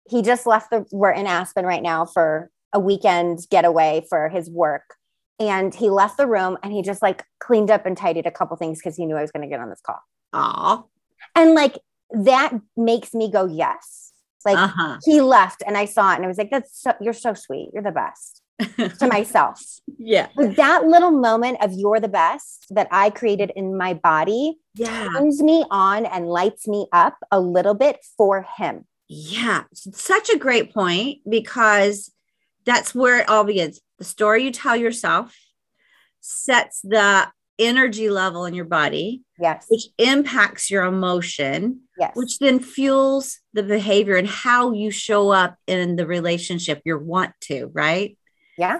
He 0.07 0.21
just 0.21 0.45
left 0.45 0.69
the, 0.69 0.85
we're 0.91 1.11
in 1.11 1.25
Aspen 1.27 1.65
right 1.65 1.81
now 1.81 2.05
for 2.05 2.51
a 2.71 2.79
weekend 2.79 3.39
getaway 3.49 4.05
for 4.07 4.29
his 4.29 4.49
work. 4.49 4.95
And 5.39 5.73
he 5.73 5.89
left 5.89 6.17
the 6.17 6.27
room 6.27 6.57
and 6.61 6.71
he 6.71 6.83
just 6.83 7.01
like 7.01 7.23
cleaned 7.39 7.71
up 7.71 7.85
and 7.85 7.97
tidied 7.97 8.27
a 8.27 8.31
couple 8.31 8.55
things 8.57 8.79
because 8.79 8.95
he 8.95 9.05
knew 9.05 9.15
I 9.15 9.21
was 9.21 9.31
going 9.31 9.41
to 9.41 9.49
get 9.49 9.59
on 9.59 9.69
this 9.69 9.81
call. 9.81 9.99
Aw. 10.33 10.83
And 11.33 11.55
like 11.55 11.79
that 12.11 12.53
makes 12.77 13.13
me 13.13 13.29
go, 13.31 13.45
yes. 13.45 14.11
Like 14.45 14.57
Uh-huh. 14.57 14.97
he 15.03 15.21
left 15.21 15.63
and 15.65 15.75
I 15.77 15.85
saw 15.85 16.11
it 16.13 16.15
and 16.17 16.25
I 16.25 16.27
was 16.27 16.37
like, 16.37 16.51
that's 16.51 16.79
so, 16.81 16.93
you're 17.01 17.13
so 17.13 17.33
sweet. 17.33 17.69
You're 17.73 17.81
the 17.83 17.91
best 17.91 18.41
to 18.99 19.07
myself. 19.07 19.59
yeah. 19.97 20.27
But 20.35 20.55
that 20.57 20.85
little 20.85 21.11
moment 21.11 21.57
of 21.63 21.73
you're 21.73 21.99
the 21.99 22.07
best 22.07 22.67
that 22.69 22.87
I 22.91 23.09
created 23.09 23.51
in 23.55 23.75
my 23.77 23.95
body 23.95 24.57
Yeah. 24.75 25.09
turns 25.13 25.41
me 25.41 25.65
on 25.71 26.05
and 26.05 26.27
lights 26.27 26.67
me 26.67 26.87
up 26.93 27.17
a 27.31 27.39
little 27.39 27.73
bit 27.73 28.05
for 28.17 28.45
him. 28.57 28.85
Yeah. 29.07 29.63
Such 29.73 30.29
a 30.29 30.37
great 30.37 30.73
point 30.73 31.19
because 31.29 32.11
that's 32.65 32.93
where 32.95 33.19
it 33.19 33.29
all 33.29 33.43
begins. 33.45 33.81
The 33.97 34.03
story 34.05 34.43
you 34.43 34.51
tell 34.51 34.75
yourself 34.75 35.35
sets 36.21 36.81
the 36.81 37.27
energy 37.59 38.09
level 38.09 38.45
in 38.45 38.53
your 38.53 38.65
body, 38.65 39.21
Yes. 39.39 39.65
which 39.69 39.83
impacts 39.97 40.69
your 40.71 40.83
emotion, 40.83 41.81
yes. 41.97 42.11
which 42.15 42.39
then 42.39 42.59
fuels 42.59 43.39
the 43.53 43.63
behavior 43.63 44.15
and 44.15 44.27
how 44.27 44.71
you 44.73 44.91
show 44.91 45.29
up 45.31 45.55
in 45.67 45.95
the 45.95 46.05
relationship 46.07 46.81
you 46.85 46.97
want 46.97 47.31
to, 47.41 47.67
right? 47.73 48.17
yeah. 48.57 48.79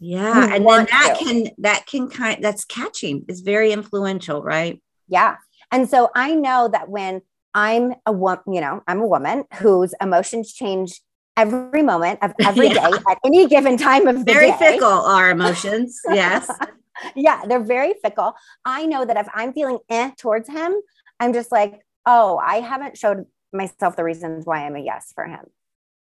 Yeah. 0.00 0.48
You 0.48 0.54
and 0.56 0.66
then 0.66 0.86
that 0.90 1.16
to. 1.18 1.24
can 1.24 1.48
that 1.58 1.86
can 1.86 2.10
kind 2.10 2.42
that's 2.44 2.64
catching 2.66 3.24
is 3.28 3.40
very 3.40 3.72
influential, 3.72 4.42
right? 4.42 4.82
Yeah. 5.08 5.36
And 5.70 5.88
so 5.88 6.10
I 6.14 6.34
know 6.34 6.68
that 6.70 6.90
when 6.90 7.22
I'm 7.54 7.94
a 8.04 8.12
woman, 8.12 8.40
you 8.48 8.60
know, 8.60 8.82
I'm 8.86 9.00
a 9.00 9.06
woman 9.06 9.44
whose 9.54 9.94
emotions 10.02 10.52
change 10.52 11.00
every 11.38 11.82
moment 11.82 12.18
of 12.22 12.34
every 12.44 12.68
day 12.70 12.74
Yeah. 12.74 12.98
at 13.08 13.18
any 13.24 13.46
given 13.46 13.76
time 13.78 14.06
of 14.08 14.18
the 14.18 14.24
day. 14.24 14.32
Very 14.34 14.50
day. 14.50 14.56
fickle 14.58 14.88
our 14.88 15.30
emotions. 15.30 15.98
Yes. 16.10 16.50
Yeah, 17.16 17.42
they're 17.46 17.62
very 17.62 17.94
fickle. 18.02 18.34
I 18.64 18.86
know 18.86 19.04
that 19.04 19.16
if 19.16 19.28
I'm 19.34 19.52
feeling 19.52 19.78
eh 19.88 20.12
towards 20.18 20.48
him, 20.48 20.74
I'm 21.20 21.32
just 21.32 21.52
like, 21.52 21.80
oh, 22.06 22.38
I 22.38 22.60
haven't 22.60 22.98
showed 22.98 23.26
myself 23.52 23.96
the 23.96 24.04
reasons 24.04 24.46
why 24.46 24.66
I'm 24.66 24.76
a 24.76 24.80
yes 24.80 25.12
for 25.14 25.24
him. 25.24 25.44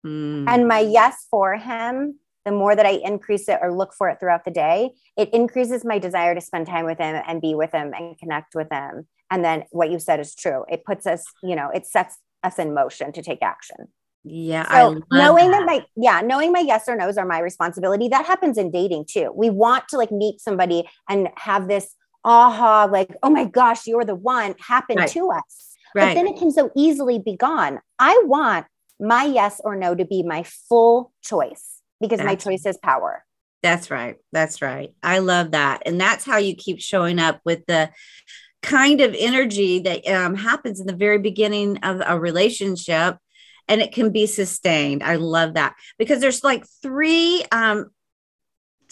Mm. 0.06 0.46
And 0.48 0.68
my 0.68 0.80
yes 0.80 1.28
for 1.30 1.56
him, 1.56 2.20
the 2.46 2.52
more 2.52 2.76
that 2.76 2.86
I 2.86 3.00
increase 3.04 3.48
it 3.48 3.60
or 3.62 3.74
look 3.74 3.94
for 3.94 4.10
it 4.10 4.20
throughout 4.20 4.44
the 4.44 4.52
day, 4.52 4.92
it 5.16 5.34
increases 5.34 5.86
my 5.86 5.98
desire 5.98 6.36
to 6.36 6.42
spend 6.42 6.68
time 6.68 6.86
with 6.86 6.98
him 6.98 7.22
and 7.26 7.42
be 7.42 7.56
with 7.56 7.72
him 7.72 7.94
and 7.94 8.18
connect 8.18 8.54
with 8.54 8.68
him. 8.72 9.08
And 9.32 9.46
then 9.46 9.64
what 9.72 9.92
you 9.92 10.00
said 10.00 10.20
is 10.20 10.36
true. 10.36 10.66
It 10.70 10.84
puts 10.84 11.08
us, 11.08 11.24
you 11.42 11.56
know, 11.56 11.70
it 11.74 11.86
sets 11.86 12.18
us 12.44 12.60
in 12.60 12.74
motion 12.74 13.14
to 13.14 13.22
take 13.22 13.42
action. 13.42 13.88
Yeah. 14.24 14.70
So 14.72 15.02
knowing 15.12 15.52
that. 15.52 15.60
that. 15.60 15.66
my 15.66 15.86
yeah, 15.96 16.22
knowing 16.22 16.52
my 16.52 16.60
yes 16.60 16.88
or 16.88 16.96
no's 16.96 17.18
are 17.18 17.26
my 17.26 17.40
responsibility. 17.40 18.08
That 18.08 18.26
happens 18.26 18.58
in 18.58 18.72
dating 18.72 19.06
too. 19.10 19.32
We 19.36 19.50
want 19.50 19.88
to 19.90 19.98
like 19.98 20.12
meet 20.12 20.40
somebody 20.40 20.88
and 21.10 21.30
have 21.36 21.68
this 21.68 21.96
aha, 22.26 22.88
like, 22.92 23.16
oh 23.22 23.30
my 23.30 23.46
gosh, 23.46 23.86
you're 23.86 24.06
the 24.06 24.16
one 24.16 24.56
happen 24.60 24.98
Right. 24.98 25.10
to 25.10 25.30
us. 25.32 25.76
But 25.94 26.14
then 26.16 26.26
it 26.26 26.38
can 26.38 26.52
so 26.52 26.72
easily 26.76 27.20
be 27.20 27.36
gone. 27.36 27.80
I 28.00 28.20
want 28.26 28.66
my 29.00 29.26
yes 29.26 29.62
or 29.64 29.76
no 29.76 29.94
to 29.94 30.06
be 30.06 30.24
my 30.24 30.44
full 30.44 31.12
choice 31.22 31.82
because 32.02 32.20
my 32.20 32.36
That's- 32.36 32.44
choice 32.44 32.66
is 32.66 32.78
power. 32.78 33.24
That's 33.62 33.90
right. 33.92 34.18
That's 34.34 34.62
right. 34.62 34.94
I 35.02 35.20
love 35.20 35.52
that. 35.52 35.84
And 35.86 36.00
that's 36.02 36.26
how 36.26 36.38
you 36.38 36.54
keep 36.56 36.82
showing 36.82 37.18
up 37.20 37.40
with 37.46 37.66
the 37.66 37.92
kind 38.62 39.00
of 39.02 39.16
energy 39.18 39.80
that 39.80 40.06
um, 40.08 40.36
happens 40.36 40.80
in 40.82 40.88
the 40.88 40.96
very 40.96 41.18
beginning 41.20 41.78
of 41.78 42.02
a 42.06 42.20
relationship 42.20 43.18
and 43.68 43.82
it 43.82 43.94
can 43.94 44.12
be 44.12 44.26
sustained. 44.26 45.04
I 45.04 45.16
love 45.16 45.56
that 45.56 45.76
because 45.98 46.20
there's 46.20 46.44
like 46.44 46.66
three 46.82 47.44
um, 47.52 47.90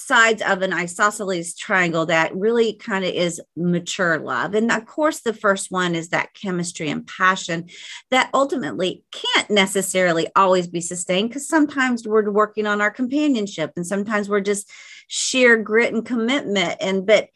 sides 0.01 0.41
of 0.41 0.61
an 0.61 0.73
isosceles 0.73 1.55
triangle 1.55 2.05
that 2.07 2.35
really 2.35 2.73
kind 2.73 3.05
of 3.05 3.13
is 3.13 3.41
mature 3.55 4.17
love. 4.19 4.55
And 4.55 4.71
of 4.71 4.85
course, 4.85 5.21
the 5.21 5.33
first 5.33 5.71
one 5.71 5.95
is 5.95 6.09
that 6.09 6.33
chemistry 6.33 6.89
and 6.89 7.05
passion 7.05 7.69
that 8.09 8.29
ultimately 8.33 9.03
can't 9.11 9.49
necessarily 9.49 10.27
always 10.35 10.67
be 10.67 10.81
sustained 10.81 11.29
because 11.29 11.47
sometimes 11.47 12.07
we're 12.07 12.29
working 12.31 12.65
on 12.65 12.81
our 12.81 12.91
companionship 12.91 13.71
and 13.75 13.85
sometimes 13.85 14.29
we're 14.29 14.41
just 14.41 14.69
sheer 15.07 15.57
grit 15.57 15.93
and 15.93 16.05
commitment. 16.05 16.77
And 16.81 17.05
but 17.05 17.27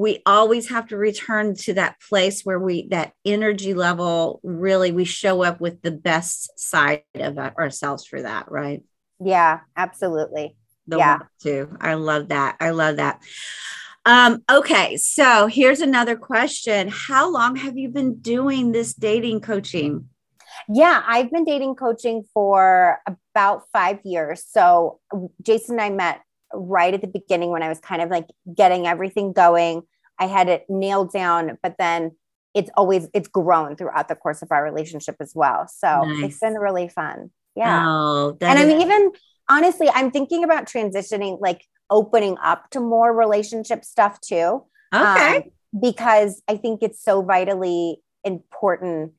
we 0.00 0.22
always 0.24 0.70
have 0.70 0.86
to 0.86 0.96
return 0.96 1.54
to 1.54 1.74
that 1.74 2.00
place 2.08 2.40
where 2.40 2.58
we 2.58 2.88
that 2.88 3.12
energy 3.26 3.74
level 3.74 4.40
really 4.42 4.92
we 4.92 5.04
show 5.04 5.42
up 5.42 5.60
with 5.60 5.82
the 5.82 5.90
best 5.90 6.58
side 6.58 7.02
of 7.16 7.36
ourselves 7.36 8.06
for 8.06 8.22
that, 8.22 8.50
right? 8.50 8.82
Yeah, 9.22 9.60
absolutely. 9.76 10.56
the 10.86 10.96
Yeah. 10.96 11.18
too. 11.42 11.76
I 11.82 11.94
love 11.94 12.28
that. 12.28 12.56
I 12.60 12.70
love 12.70 12.96
that. 12.96 13.20
Um, 14.06 14.42
okay, 14.50 14.96
so 14.96 15.46
here's 15.48 15.82
another 15.82 16.16
question. 16.16 16.88
How 16.90 17.30
long 17.30 17.56
have 17.56 17.76
you 17.76 17.90
been 17.90 18.20
doing 18.20 18.72
this 18.72 18.94
dating 18.94 19.42
coaching? 19.42 20.08
Yeah, 20.66 21.02
I've 21.06 21.30
been 21.30 21.44
dating 21.44 21.74
coaching 21.74 22.24
for 22.32 23.00
about 23.06 23.64
five 23.70 23.98
years. 24.04 24.46
So 24.48 24.98
Jason 25.42 25.78
and 25.78 25.82
I 25.82 25.90
met 25.90 26.22
right 26.52 26.92
at 26.94 27.00
the 27.00 27.06
beginning 27.08 27.50
when 27.50 27.62
I 27.62 27.68
was 27.68 27.78
kind 27.80 28.02
of 28.02 28.10
like 28.10 28.26
getting 28.54 28.86
everything 28.86 29.32
going. 29.32 29.82
I 30.18 30.26
had 30.26 30.48
it 30.48 30.64
nailed 30.68 31.12
down, 31.12 31.58
but 31.62 31.76
then 31.78 32.12
it's 32.54 32.70
always 32.76 33.08
it's 33.14 33.28
grown 33.28 33.76
throughout 33.76 34.08
the 34.08 34.16
course 34.16 34.42
of 34.42 34.48
our 34.50 34.62
relationship 34.64 35.16
as 35.20 35.32
well. 35.34 35.68
So 35.68 36.02
Nice. 36.02 36.24
it's 36.32 36.40
been 36.40 36.54
really 36.54 36.88
fun. 36.88 37.30
Yeah. 37.56 37.84
Oh, 37.86 38.36
and 38.40 38.58
I'm 38.58 38.68
is- 38.70 38.82
even 38.84 39.12
honestly, 39.48 39.88
I'm 39.92 40.10
thinking 40.10 40.44
about 40.44 40.66
transitioning, 40.66 41.40
like 41.40 41.64
opening 41.90 42.36
up 42.42 42.70
to 42.70 42.80
more 42.80 43.12
relationship 43.12 43.84
stuff 43.84 44.20
too. 44.20 44.64
okay. 44.94 45.36
um, 45.36 45.42
because 45.80 46.42
I 46.48 46.56
think 46.56 46.82
it's 46.82 47.00
so 47.02 47.22
vitally 47.22 48.02
important 48.24 49.12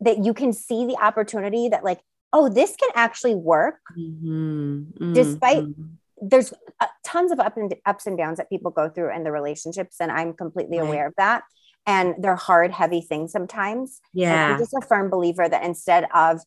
that 0.00 0.24
you 0.24 0.34
can 0.34 0.52
see 0.52 0.84
the 0.86 0.96
opportunity 0.96 1.68
that, 1.68 1.84
like, 1.84 2.00
oh, 2.32 2.48
this 2.48 2.74
can 2.76 2.90
actually 2.96 3.36
work. 3.36 3.78
Mhm, 3.96 5.14
despite- 5.14 5.64
mhm. 5.64 5.90
There's 6.20 6.52
uh, 6.80 6.86
tons 7.04 7.32
of 7.32 7.40
up 7.40 7.56
and 7.56 7.74
ups 7.86 8.06
and 8.06 8.16
downs 8.16 8.38
that 8.38 8.48
people 8.50 8.70
go 8.70 8.88
through 8.88 9.14
in 9.14 9.24
the 9.24 9.32
relationships, 9.32 9.96
and 10.00 10.10
I'm 10.12 10.32
completely 10.32 10.78
Right. 10.78 10.86
aware 10.86 11.06
of 11.08 11.14
that. 11.16 11.42
And 11.86 12.14
they're 12.18 12.36
hard, 12.36 12.70
heavy 12.70 13.00
things 13.02 13.32
sometimes. 13.32 14.00
And 14.22 14.22
yeah, 14.22 14.46
I'm 14.54 14.58
just 14.58 14.72
a 14.72 14.80
firm 14.86 15.10
believer 15.10 15.48
that 15.48 15.64
instead 15.64 16.06
of 16.14 16.40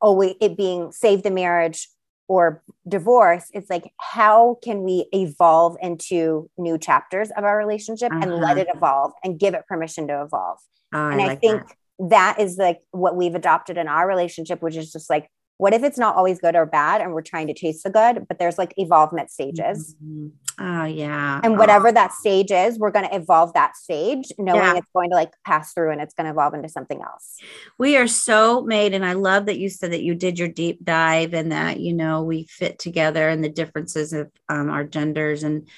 always 0.00 0.34
it 0.40 0.56
being 0.56 0.92
save 0.92 1.22
the 1.22 1.30
marriage 1.30 1.88
or 2.28 2.62
divorce, 2.86 3.50
it's 3.52 3.68
like 3.68 3.92
how 3.98 4.56
can 4.62 4.82
we 4.84 5.06
evolve 5.12 5.76
into 5.82 6.48
new 6.56 6.78
chapters 6.78 7.30
of 7.36 7.44
our 7.44 7.58
relationship 7.58 8.12
and 8.12 8.30
let 8.32 8.52
Uh-huh. 8.52 8.60
it 8.60 8.68
evolve 8.74 9.12
and 9.24 9.38
give 9.38 9.54
it 9.54 9.66
permission 9.66 10.06
to 10.08 10.22
evolve. 10.22 10.58
Oh, 10.94 10.98
I 10.98 11.12
and 11.12 11.20
I 11.20 11.26
like 11.28 11.40
think 11.40 11.62
that. 11.62 11.76
that 12.10 12.40
is 12.40 12.56
like 12.56 12.80
what 12.92 13.16
we've 13.16 13.34
adopted 13.34 13.76
in 13.78 13.88
our 13.88 14.06
relationship, 14.06 14.62
which 14.62 14.76
is 14.76 14.92
just 14.92 15.10
like, 15.10 15.28
what 15.62 15.72
if 15.72 15.82
it's 15.84 15.98
not 16.04 16.16
always 16.16 16.38
good 16.40 16.56
or 16.56 16.66
bad 16.66 17.00
and 17.00 17.12
we're 17.14 17.22
trying 17.32 17.46
to 17.46 17.54
chase 17.54 17.82
the 17.84 17.90
good, 17.90 18.26
but 18.28 18.38
there's 18.40 18.58
like 18.58 18.72
evolvement 18.76 19.30
stages. 19.30 19.94
Mhm. 20.04 20.32
Oh 20.58 20.84
yeah, 20.84 21.40
And 21.44 21.54
Oh, 21.54 21.58
whatever 21.58 21.90
that 21.92 22.12
stage 22.12 22.50
is, 22.50 22.78
we're 22.78 22.90
going 22.90 23.08
to 23.08 23.14
evolve 23.16 23.52
that 23.54 23.76
stage, 23.76 24.26
knowing 24.38 24.60
Yeah. 24.62 24.76
it's 24.76 24.90
going 24.92 25.10
to 25.10 25.16
like 25.16 25.32
pass 25.46 25.72
through 25.72 25.90
and 25.92 26.00
it's 26.00 26.14
going 26.14 26.26
to 26.26 26.32
evolve 26.32 26.54
into 26.54 26.68
something 26.68 27.00
else. 27.00 27.36
we 27.78 27.96
are 27.96 28.06
so 28.08 28.62
made 28.62 28.92
and 28.96 29.04
i 29.04 29.12
love 29.14 29.46
that 29.46 29.58
you 29.62 29.68
said 29.70 29.92
that 29.92 30.02
you 30.02 30.14
did 30.14 30.38
your 30.38 30.48
deep 30.62 30.78
dive 30.84 31.32
and 31.32 31.52
that 31.52 31.74
you 31.80 31.92
know 32.00 32.22
we 32.22 32.38
fit 32.60 32.78
together 32.78 33.28
and 33.28 33.42
the 33.44 33.48
differences 33.60 34.12
of 34.12 34.30
um, 34.48 34.68
our 34.68 34.84
genders 34.84 35.42
and 35.42 35.68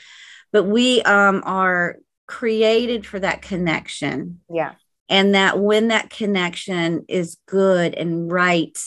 but 0.53 0.65
we 0.65 1.03
um, 1.03 1.43
are 1.45 1.97
created 2.27 3.07
for 3.07 3.19
that 3.21 3.43
connection 3.43 4.41
Yeah. 4.61 4.73
and 5.09 5.35
that 5.35 5.59
when 5.59 5.89
that 5.89 6.11
connection 6.11 7.05
is 7.09 7.37
good 7.47 7.95
and 7.95 8.31
right 8.33 8.79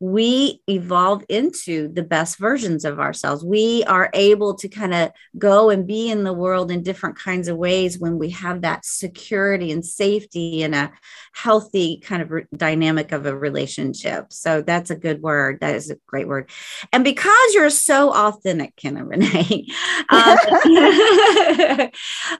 we 0.00 0.62
evolve 0.66 1.22
into 1.28 1.88
the 1.92 2.02
best 2.02 2.38
versions 2.38 2.86
of 2.86 2.98
ourselves. 2.98 3.44
We 3.44 3.84
are 3.84 4.08
able 4.14 4.54
to 4.54 4.66
kind 4.66 4.94
of 4.94 5.10
go 5.36 5.68
and 5.68 5.86
be 5.86 6.10
in 6.10 6.24
the 6.24 6.32
world 6.32 6.70
in 6.70 6.82
different 6.82 7.18
kinds 7.18 7.48
of 7.48 7.58
ways 7.58 7.98
when 7.98 8.18
we 8.18 8.30
have 8.30 8.62
that 8.62 8.86
security 8.86 9.70
and 9.70 9.84
safety 9.84 10.62
and 10.62 10.74
a 10.74 10.90
healthy 11.34 12.00
kind 12.00 12.22
of 12.22 12.30
re- 12.30 12.46
dynamic 12.56 13.12
of 13.12 13.26
a 13.26 13.36
relationship. 13.36 14.32
So 14.32 14.62
that's 14.62 14.88
a 14.88 14.96
good 14.96 15.20
word. 15.20 15.60
That 15.60 15.74
is 15.74 15.90
a 15.90 15.96
great 16.06 16.26
word. 16.26 16.48
And 16.94 17.04
because 17.04 17.54
you're 17.54 17.68
so 17.68 18.10
authentic, 18.10 18.76
Kenna 18.76 19.04
Renee, 19.04 19.66
um, 20.08 20.08
I 20.08 21.90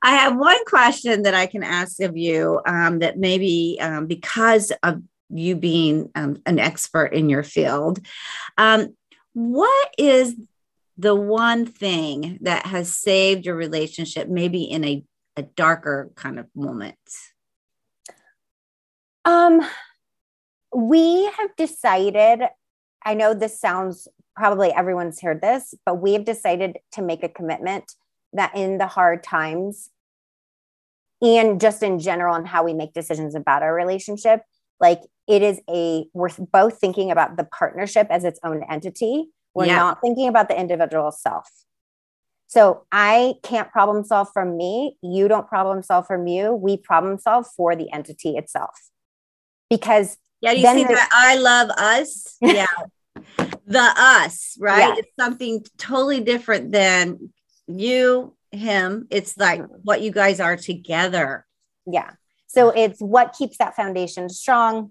have 0.02 0.34
one 0.34 0.64
question 0.64 1.24
that 1.24 1.34
I 1.34 1.44
can 1.44 1.62
ask 1.62 2.00
of 2.00 2.16
you 2.16 2.62
um, 2.64 3.00
that 3.00 3.18
maybe 3.18 3.76
um, 3.82 4.06
because 4.06 4.72
of 4.82 5.02
you 5.32 5.56
being 5.56 6.10
um, 6.14 6.40
an 6.46 6.58
expert 6.58 7.06
in 7.06 7.28
your 7.28 7.42
field. 7.42 8.00
Um, 8.58 8.94
what 9.32 9.94
is 9.96 10.36
the 10.98 11.14
one 11.14 11.66
thing 11.66 12.38
that 12.42 12.66
has 12.66 12.94
saved 12.94 13.46
your 13.46 13.56
relationship, 13.56 14.28
maybe 14.28 14.64
in 14.64 14.84
a, 14.84 15.04
a 15.36 15.42
darker 15.42 16.10
kind 16.14 16.38
of 16.38 16.46
moment? 16.54 16.98
Um, 19.24 19.60
we 20.74 21.24
have 21.24 21.54
decided, 21.56 22.42
I 23.04 23.14
know 23.14 23.34
this 23.34 23.58
sounds 23.58 24.08
probably 24.36 24.70
everyone's 24.72 25.20
heard 25.20 25.40
this, 25.40 25.74
but 25.84 26.00
we 26.00 26.12
have 26.14 26.24
decided 26.24 26.78
to 26.92 27.02
make 27.02 27.22
a 27.22 27.28
commitment 27.28 27.92
that 28.32 28.54
in 28.54 28.78
the 28.78 28.86
hard 28.86 29.22
times 29.22 29.90
and 31.20 31.60
just 31.60 31.82
in 31.82 31.98
general 31.98 32.34
and 32.34 32.46
how 32.46 32.64
we 32.64 32.72
make 32.72 32.92
decisions 32.92 33.34
about 33.34 33.62
our 33.62 33.74
relationship, 33.74 34.42
like 34.80 35.00
it 35.30 35.42
is 35.42 35.60
a 35.70 36.04
we're 36.12 36.28
both 36.52 36.78
thinking 36.78 37.12
about 37.12 37.36
the 37.36 37.44
partnership 37.44 38.08
as 38.10 38.24
its 38.24 38.40
own 38.42 38.64
entity. 38.68 39.28
We're 39.54 39.66
yeah. 39.66 39.76
not 39.76 40.00
thinking 40.02 40.26
about 40.28 40.48
the 40.48 40.58
individual 40.58 41.12
self. 41.12 41.48
So 42.48 42.84
i 42.90 43.34
can't 43.44 43.70
problem 43.70 44.04
solve 44.04 44.28
for 44.32 44.44
me. 44.44 44.96
You 45.02 45.28
don't 45.28 45.46
problem 45.46 45.84
solve 45.84 46.08
from 46.08 46.26
you. 46.26 46.52
We 46.52 46.76
problem 46.76 47.18
solve 47.18 47.46
for 47.56 47.76
the 47.76 47.90
entity 47.92 48.36
itself. 48.36 48.76
Because 49.70 50.18
yeah 50.40 50.52
you 50.52 50.66
see 50.66 50.84
that 50.84 51.08
i 51.12 51.36
love 51.36 51.70
us? 51.70 52.36
Yeah. 52.42 52.66
The 53.66 53.94
us 53.96 54.56
right? 54.58 54.88
Yeah. 54.88 54.94
it's 54.98 55.12
something 55.18 55.64
totally 55.78 56.20
different 56.20 56.72
than 56.72 57.32
you 57.68 58.34
him. 58.50 59.06
It's 59.10 59.38
like 59.38 59.60
mm-hmm. 59.60 59.74
what 59.84 60.00
you 60.02 60.10
guys 60.10 60.40
are 60.40 60.56
together. 60.56 61.46
Yeah. 61.86 62.10
So 62.48 62.70
it's 62.70 62.98
what 62.98 63.32
keeps 63.38 63.58
that 63.58 63.76
foundation 63.76 64.28
strong, 64.28 64.90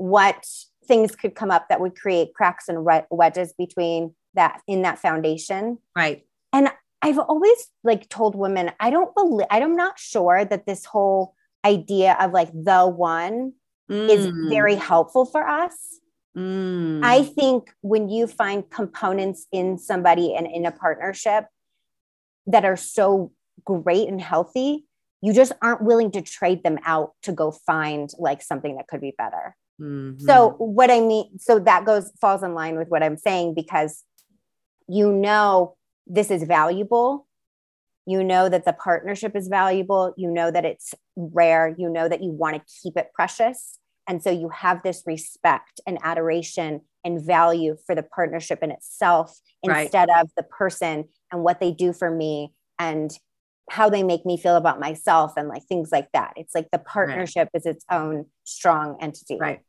what 0.00 0.46
things 0.86 1.14
could 1.14 1.34
come 1.34 1.50
up 1.50 1.68
that 1.68 1.80
would 1.80 1.94
create 1.94 2.32
cracks 2.34 2.68
and 2.68 2.86
wedges 3.10 3.52
between 3.56 4.14
that 4.34 4.62
in 4.66 4.82
that 4.82 4.98
foundation. 4.98 5.78
Right. 5.94 6.24
And 6.52 6.70
I've 7.02 7.18
always 7.18 7.68
like 7.84 8.08
told 8.08 8.34
women, 8.34 8.72
I 8.80 8.90
don't 8.90 9.14
believe, 9.14 9.46
I'm 9.50 9.76
not 9.76 9.98
sure 9.98 10.44
that 10.44 10.66
this 10.66 10.84
whole 10.86 11.34
idea 11.64 12.16
of 12.18 12.32
like 12.32 12.50
the 12.52 12.86
one 12.86 13.52
mm. 13.90 14.08
is 14.08 14.32
very 14.48 14.74
helpful 14.74 15.26
for 15.26 15.46
us. 15.46 16.00
Mm. 16.36 17.04
I 17.04 17.24
think 17.24 17.70
when 17.82 18.08
you 18.08 18.26
find 18.26 18.68
components 18.70 19.46
in 19.52 19.78
somebody 19.78 20.34
and 20.34 20.46
in 20.46 20.64
a 20.64 20.72
partnership 20.72 21.46
that 22.46 22.64
are 22.64 22.76
so 22.76 23.32
great 23.64 24.08
and 24.08 24.20
healthy, 24.20 24.86
you 25.22 25.34
just 25.34 25.52
aren't 25.60 25.82
willing 25.82 26.10
to 26.12 26.22
trade 26.22 26.62
them 26.62 26.78
out 26.84 27.12
to 27.22 27.32
go 27.32 27.50
find 27.50 28.10
like 28.18 28.42
something 28.42 28.76
that 28.76 28.88
could 28.88 29.00
be 29.00 29.14
better. 29.16 29.56
Mm-hmm. 29.80 30.24
So 30.24 30.50
what 30.58 30.90
I 30.90 31.00
mean, 31.00 31.38
so 31.38 31.58
that 31.60 31.84
goes 31.84 32.12
falls 32.20 32.42
in 32.42 32.54
line 32.54 32.76
with 32.76 32.88
what 32.88 33.02
I'm 33.02 33.16
saying 33.16 33.54
because 33.54 34.04
you 34.88 35.12
know 35.12 35.76
this 36.06 36.30
is 36.30 36.42
valuable. 36.42 37.26
You 38.06 38.24
know 38.24 38.48
that 38.48 38.64
the 38.64 38.72
partnership 38.72 39.36
is 39.36 39.48
valuable. 39.48 40.12
You 40.16 40.30
know 40.30 40.50
that 40.50 40.64
it's 40.64 40.94
rare. 41.16 41.74
You 41.78 41.88
know 41.88 42.08
that 42.08 42.22
you 42.22 42.30
want 42.30 42.56
to 42.56 42.62
keep 42.82 42.96
it 42.96 43.08
precious. 43.14 43.78
And 44.08 44.22
so 44.22 44.30
you 44.30 44.48
have 44.48 44.82
this 44.82 45.04
respect 45.06 45.80
and 45.86 45.98
adoration 46.02 46.80
and 47.04 47.24
value 47.24 47.76
for 47.86 47.94
the 47.94 48.02
partnership 48.02 48.58
in 48.62 48.70
itself 48.70 49.38
right. 49.64 49.82
instead 49.82 50.08
of 50.10 50.30
the 50.36 50.42
person 50.42 51.04
and 51.30 51.42
what 51.44 51.60
they 51.60 51.70
do 51.72 51.92
for 51.92 52.10
me 52.10 52.52
and 52.78 53.16
how 53.70 53.88
they 53.88 54.02
make 54.02 54.26
me 54.26 54.36
feel 54.36 54.56
about 54.56 54.80
myself 54.80 55.34
and 55.36 55.48
like 55.48 55.62
things 55.64 55.90
like 55.92 56.08
that. 56.12 56.32
It's 56.36 56.54
like 56.54 56.68
the 56.72 56.78
partnership 56.78 57.48
right. 57.54 57.60
is 57.60 57.66
its 57.66 57.84
own 57.90 58.26
strong 58.42 58.96
entity. 59.00 59.38
Right. 59.38 59.60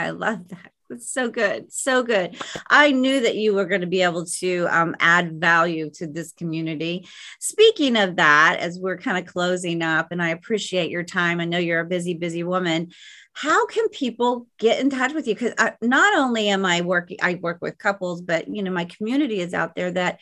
I 0.00 0.10
love 0.10 0.48
that. 0.48 0.72
It's 0.90 1.12
so 1.12 1.30
good. 1.30 1.72
So 1.72 2.02
good. 2.02 2.36
I 2.68 2.90
knew 2.90 3.20
that 3.20 3.36
you 3.36 3.54
were 3.54 3.64
going 3.64 3.82
to 3.82 3.86
be 3.86 4.02
able 4.02 4.26
to 4.40 4.66
um, 4.70 4.96
add 4.98 5.40
value 5.40 5.88
to 5.94 6.06
this 6.06 6.32
community. 6.32 7.06
Speaking 7.38 7.96
of 7.96 8.16
that, 8.16 8.56
as 8.58 8.78
we're 8.78 8.98
kind 8.98 9.16
of 9.16 9.32
closing 9.32 9.82
up, 9.82 10.08
and 10.10 10.20
I 10.20 10.30
appreciate 10.30 10.90
your 10.90 11.04
time, 11.04 11.40
I 11.40 11.44
know 11.44 11.58
you're 11.58 11.80
a 11.80 11.84
busy, 11.84 12.14
busy 12.14 12.42
woman. 12.42 12.90
How 13.34 13.66
can 13.66 13.88
people 13.90 14.48
get 14.58 14.80
in 14.80 14.90
touch 14.90 15.12
with 15.12 15.28
you? 15.28 15.34
Because 15.34 15.54
not 15.80 16.18
only 16.18 16.48
am 16.48 16.66
I 16.66 16.80
working, 16.80 17.18
I 17.22 17.34
work 17.34 17.58
with 17.60 17.78
couples, 17.78 18.20
but 18.20 18.52
you 18.52 18.62
know, 18.62 18.72
my 18.72 18.86
community 18.86 19.38
is 19.38 19.54
out 19.54 19.76
there 19.76 19.92
that 19.92 20.18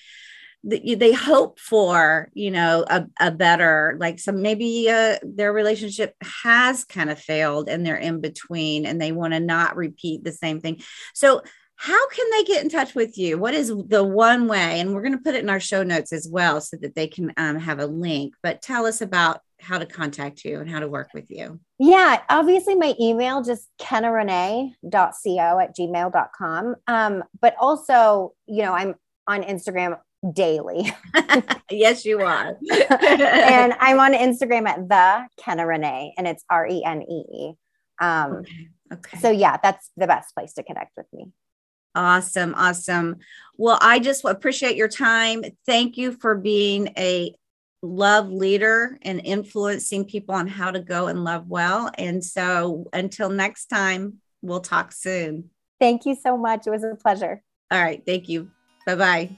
they 0.64 1.12
hope 1.12 1.58
for 1.60 2.28
you 2.34 2.50
know 2.50 2.84
a, 2.88 3.06
a 3.20 3.30
better 3.30 3.96
like 4.00 4.18
some 4.18 4.42
maybe 4.42 4.88
uh, 4.90 5.16
their 5.22 5.52
relationship 5.52 6.14
has 6.22 6.84
kind 6.84 7.10
of 7.10 7.18
failed 7.18 7.68
and 7.68 7.86
they're 7.86 7.96
in 7.96 8.20
between 8.20 8.84
and 8.84 9.00
they 9.00 9.12
want 9.12 9.34
to 9.34 9.40
not 9.40 9.76
repeat 9.76 10.24
the 10.24 10.32
same 10.32 10.60
thing. 10.60 10.80
So 11.14 11.42
how 11.76 12.08
can 12.08 12.26
they 12.32 12.42
get 12.42 12.62
in 12.64 12.68
touch 12.68 12.96
with 12.96 13.16
you? 13.16 13.38
What 13.38 13.54
is 13.54 13.68
the 13.68 14.02
one 14.02 14.48
way? 14.48 14.80
And 14.80 14.92
we're 14.92 15.02
going 15.02 15.16
to 15.16 15.22
put 15.22 15.36
it 15.36 15.44
in 15.44 15.48
our 15.48 15.60
show 15.60 15.84
notes 15.84 16.12
as 16.12 16.28
well 16.28 16.60
so 16.60 16.76
that 16.82 16.96
they 16.96 17.06
can 17.06 17.32
um, 17.36 17.56
have 17.56 17.78
a 17.78 17.86
link. 17.86 18.34
But 18.42 18.62
tell 18.62 18.84
us 18.84 19.00
about 19.00 19.42
how 19.60 19.78
to 19.78 19.86
contact 19.86 20.44
you 20.44 20.60
and 20.60 20.68
how 20.68 20.80
to 20.80 20.88
work 20.88 21.10
with 21.14 21.30
you. 21.30 21.60
Yeah 21.78 22.20
obviously 22.28 22.74
my 22.74 22.94
email 23.00 23.42
just 23.42 23.68
kennarenee.co 23.80 25.58
at 25.58 25.76
gmail.com 25.76 26.76
um, 26.86 27.24
but 27.40 27.54
also 27.60 28.34
you 28.46 28.62
know 28.62 28.72
i'm 28.72 28.94
on 29.26 29.42
instagram 29.42 29.98
daily. 30.32 30.92
yes, 31.70 32.04
you 32.04 32.20
are. 32.22 32.58
and 32.70 33.74
I'm 33.80 34.00
on 34.00 34.12
Instagram 34.14 34.66
at 34.66 34.88
the 34.88 35.28
Kenna 35.42 35.66
Renee, 35.66 36.14
and 36.16 36.26
it's 36.26 36.44
R 36.50 36.66
E 36.66 36.82
N 36.84 37.02
E 37.02 37.24
E. 37.32 37.52
Um, 38.00 38.32
okay. 38.38 38.68
okay. 38.92 39.18
So 39.18 39.30
yeah, 39.30 39.58
that's 39.62 39.90
the 39.96 40.06
best 40.06 40.34
place 40.34 40.54
to 40.54 40.62
connect 40.62 40.96
with 40.96 41.06
me. 41.12 41.32
Awesome, 41.94 42.54
awesome. 42.56 43.16
Well, 43.56 43.78
I 43.80 43.98
just 43.98 44.24
appreciate 44.24 44.76
your 44.76 44.88
time. 44.88 45.42
Thank 45.66 45.96
you 45.96 46.12
for 46.12 46.36
being 46.36 46.88
a 46.96 47.34
love 47.82 48.30
leader 48.30 48.98
and 49.02 49.20
influencing 49.24 50.04
people 50.04 50.34
on 50.34 50.46
how 50.46 50.70
to 50.70 50.80
go 50.80 51.06
and 51.06 51.24
love 51.24 51.48
well. 51.48 51.90
And 51.96 52.24
so 52.24 52.88
until 52.92 53.30
next 53.30 53.66
time, 53.66 54.18
we'll 54.42 54.60
talk 54.60 54.92
soon. 54.92 55.50
Thank 55.80 56.06
you 56.06 56.16
so 56.16 56.36
much. 56.36 56.66
It 56.66 56.70
was 56.70 56.84
a 56.84 56.94
pleasure. 56.94 57.42
All 57.70 57.82
right. 57.82 58.02
Thank 58.04 58.28
you. 58.28 58.50
Bye 58.86 58.94
bye. 58.96 59.36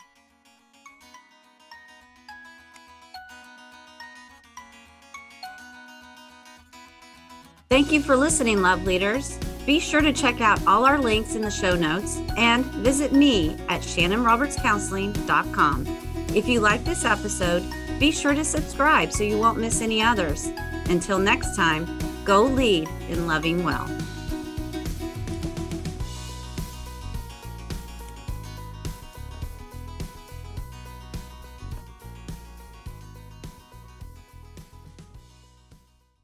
Thank 7.70 7.92
you 7.92 8.02
for 8.02 8.16
listening, 8.16 8.62
love 8.62 8.84
leaders. 8.84 9.38
Be 9.64 9.78
sure 9.78 10.00
to 10.00 10.12
check 10.12 10.40
out 10.40 10.66
all 10.66 10.84
our 10.84 10.98
links 10.98 11.36
in 11.36 11.42
the 11.42 11.52
show 11.52 11.76
notes 11.76 12.18
and 12.36 12.64
visit 12.64 13.12
me 13.12 13.50
at 13.68 13.82
shanonrobertscounseling.com. 13.82 15.86
If 16.34 16.48
you 16.48 16.58
like 16.58 16.82
this 16.82 17.04
episode, 17.04 17.62
be 18.00 18.10
sure 18.10 18.34
to 18.34 18.44
subscribe 18.44 19.12
so 19.12 19.22
you 19.22 19.38
won't 19.38 19.60
miss 19.60 19.82
any 19.82 20.02
others. 20.02 20.48
Until 20.88 21.20
next 21.20 21.54
time, 21.54 21.86
go 22.24 22.42
lead 22.42 22.88
in 23.08 23.28
loving 23.28 23.62
well. 23.62 23.88